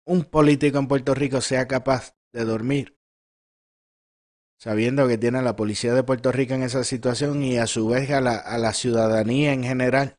[0.06, 2.98] un político en Puerto Rico sea capaz de dormir,
[4.60, 7.88] sabiendo que tiene a la policía de Puerto Rico en esa situación y a su
[7.88, 10.18] vez a la, a la ciudadanía en general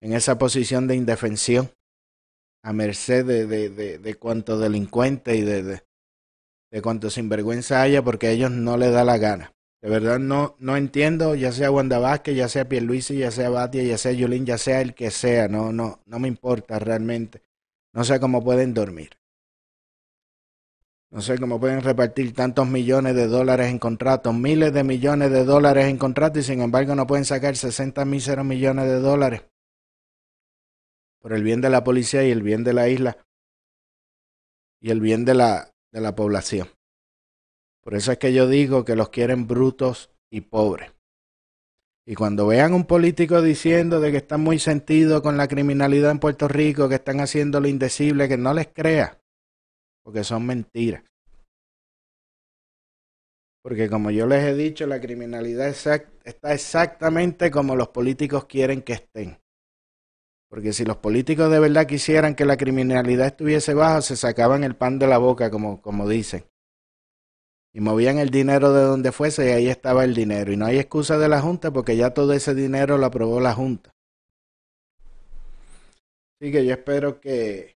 [0.00, 1.72] en esa posición de indefensión,
[2.64, 5.82] a merced de, de, de, de cuanto delincuente y de, de,
[6.70, 9.52] de cuanto sinvergüenza haya, porque a ellos no les da la gana.
[9.82, 13.82] De verdad no, no entiendo, ya sea Wanda Vázquez, ya sea Pierluisi, ya sea Batia,
[13.82, 17.42] ya sea Yulín, ya sea el que sea, no, no, no me importa realmente.
[17.92, 19.10] No sé cómo pueden dormir.
[21.10, 25.44] No sé cómo pueden repartir tantos millones de dólares en contratos, miles de millones de
[25.44, 29.42] dólares en contratos y sin embargo no pueden sacar 60 míseros millones de dólares
[31.20, 33.18] por el bien de la policía y el bien de la isla
[34.80, 36.68] y el bien de la, de la población.
[37.82, 40.92] Por eso es que yo digo que los quieren brutos y pobres.
[42.06, 46.18] Y cuando vean un político diciendo de que están muy sentidos con la criminalidad en
[46.18, 49.20] Puerto Rico, que están haciendo lo indecible, que no les crea,
[50.02, 51.04] porque son mentiras.
[53.62, 58.94] Porque como yo les he dicho, la criminalidad está exactamente como los políticos quieren que
[58.94, 59.38] estén.
[60.48, 64.74] Porque si los políticos de verdad quisieran que la criminalidad estuviese baja, se sacaban el
[64.74, 66.44] pan de la boca, como, como dicen.
[67.74, 70.52] Y movían el dinero de donde fuese y ahí estaba el dinero.
[70.52, 73.54] Y no hay excusa de la Junta porque ya todo ese dinero lo aprobó la
[73.54, 73.90] Junta.
[76.40, 77.76] Así que yo espero que,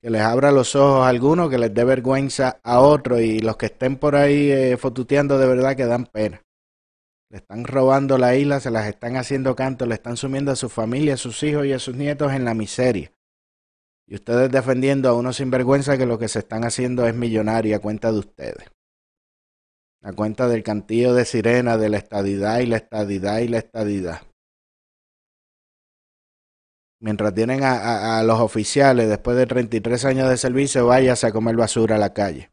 [0.00, 3.56] que les abra los ojos a algunos, que les dé vergüenza a otros y los
[3.56, 6.40] que estén por ahí eh, fotuteando de verdad que dan pena.
[7.30, 10.70] Le están robando la isla, se las están haciendo canto, le están sumiendo a su
[10.70, 13.12] familia, a sus hijos y a sus nietos en la miseria.
[14.10, 17.78] Y ustedes defendiendo a unos sinvergüenza que lo que se están haciendo es millonario a
[17.78, 18.70] cuenta de ustedes.
[20.02, 24.22] A cuenta del cantillo de sirena, de la estadidad y la estadidad y la estadidad.
[27.00, 31.56] Mientras tienen a, a, los oficiales, después de 33 años de servicio, váyase a comer
[31.56, 32.50] basura a la calle.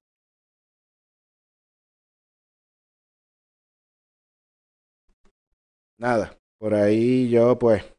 [5.98, 7.95] Nada, por ahí yo pues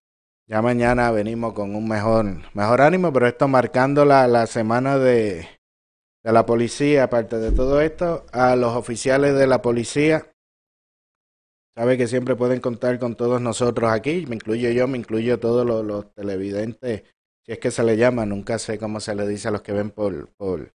[0.49, 5.49] ya mañana venimos con un mejor, mejor ánimo, pero esto marcando la, la semana de,
[6.23, 10.31] de la policía, aparte de todo esto, a los oficiales de la policía
[11.77, 15.67] Sabe que siempre pueden contar con todos nosotros aquí, me incluyo yo, me incluyo todos
[15.67, 17.03] los, televidentes,
[17.45, 19.73] si es que se le llama, nunca sé cómo se le dice a los que
[19.73, 20.73] ven por, por,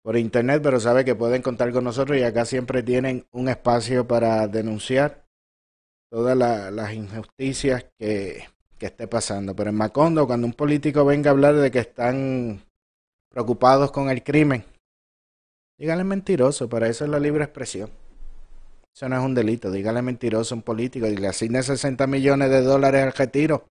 [0.00, 4.06] por internet, pero sabe que pueden contar con nosotros y acá siempre tienen un espacio
[4.06, 5.26] para denunciar
[6.08, 8.44] todas las injusticias que,
[8.82, 9.54] que esté pasando.
[9.54, 12.64] Pero en Macondo, cuando un político venga a hablar de que están
[13.28, 14.64] preocupados con el crimen,
[15.78, 17.90] díganle mentiroso, para eso es la libre expresión.
[18.92, 19.70] Eso no es un delito.
[19.70, 23.68] Dígale mentiroso a un político y le asigne 60 millones de dólares al retiro.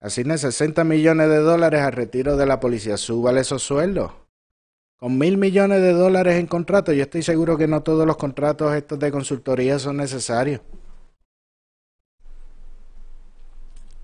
[0.00, 2.96] Asigne 60 millones de dólares al retiro de la policía.
[2.96, 4.12] Súbale esos sueldos.
[4.96, 8.74] Con mil millones de dólares en contrato, yo estoy seguro que no todos los contratos
[8.74, 10.62] estos de consultoría son necesarios.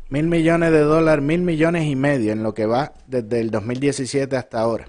[0.08, 4.36] Mil millones de dólares, mil millones y medio en lo que va desde el 2017
[4.36, 4.88] hasta ahora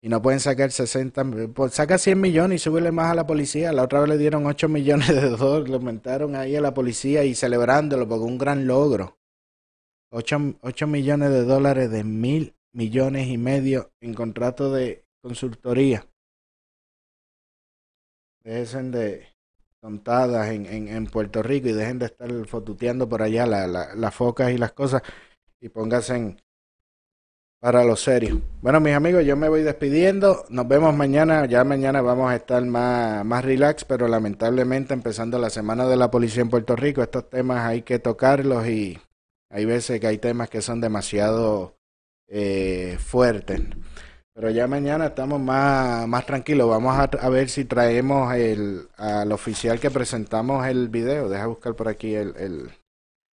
[0.00, 3.72] y no pueden sacar 60, pues saca 100 millones y subirle más a la policía.
[3.72, 7.24] La otra vez le dieron 8 millones de dólares, le aumentaron ahí a la policía
[7.24, 9.18] y celebrándolo porque un gran logro.
[10.10, 16.06] 8, 8 millones de dólares de mil millones y medio en contrato de consultoría.
[18.44, 19.27] Dejen de
[19.80, 23.94] contadas en, en, en, Puerto Rico y dejen de estar fotuteando por allá la, la,
[23.94, 25.02] las focas y las cosas
[25.60, 26.36] y pónganse
[27.60, 28.40] para lo serio.
[28.62, 30.44] Bueno, mis amigos, yo me voy despidiendo.
[30.48, 31.46] Nos vemos mañana.
[31.46, 36.10] Ya mañana vamos a estar más, más relax, pero lamentablemente empezando la semana de la
[36.10, 38.98] policía en Puerto Rico, estos temas hay que tocarlos y
[39.50, 41.76] hay veces que hay temas que son demasiado
[42.28, 43.60] eh, fuertes.
[44.38, 46.68] Pero ya mañana estamos más, más tranquilos.
[46.68, 51.28] Vamos a, a, ver si traemos el, al oficial que presentamos el video.
[51.28, 52.70] Deja buscar por aquí el, el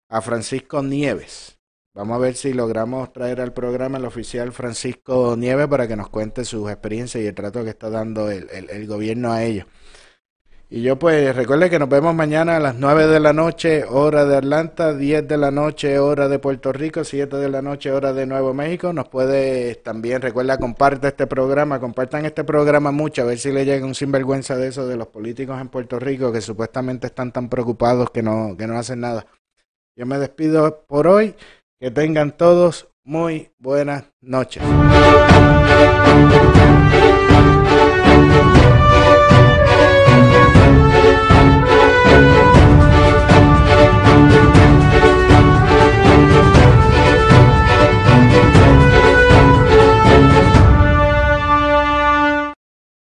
[0.07, 1.59] a Francisco Nieves.
[1.93, 6.07] Vamos a ver si logramos traer al programa el oficial Francisco Nieves para que nos
[6.07, 9.65] cuente sus experiencias y el trato que está dando el, el, gobierno a ellos.
[10.75, 14.25] Y yo pues recuerde que nos vemos mañana a las 9 de la noche, hora
[14.25, 18.11] de Atlanta, 10 de la noche, hora de Puerto Rico, 7 de la noche, hora
[18.11, 18.91] de Nuevo México.
[18.91, 23.65] Nos puede también, recuerda, comparte este programa, compartan este programa mucho, a ver si le
[23.65, 27.49] llega un sinvergüenza de eso de los políticos en Puerto Rico que supuestamente están tan
[27.49, 29.27] preocupados que no, que no hacen nada.
[29.95, 31.35] Yo me despido por hoy.
[31.79, 34.63] Que tengan todos muy buenas noches.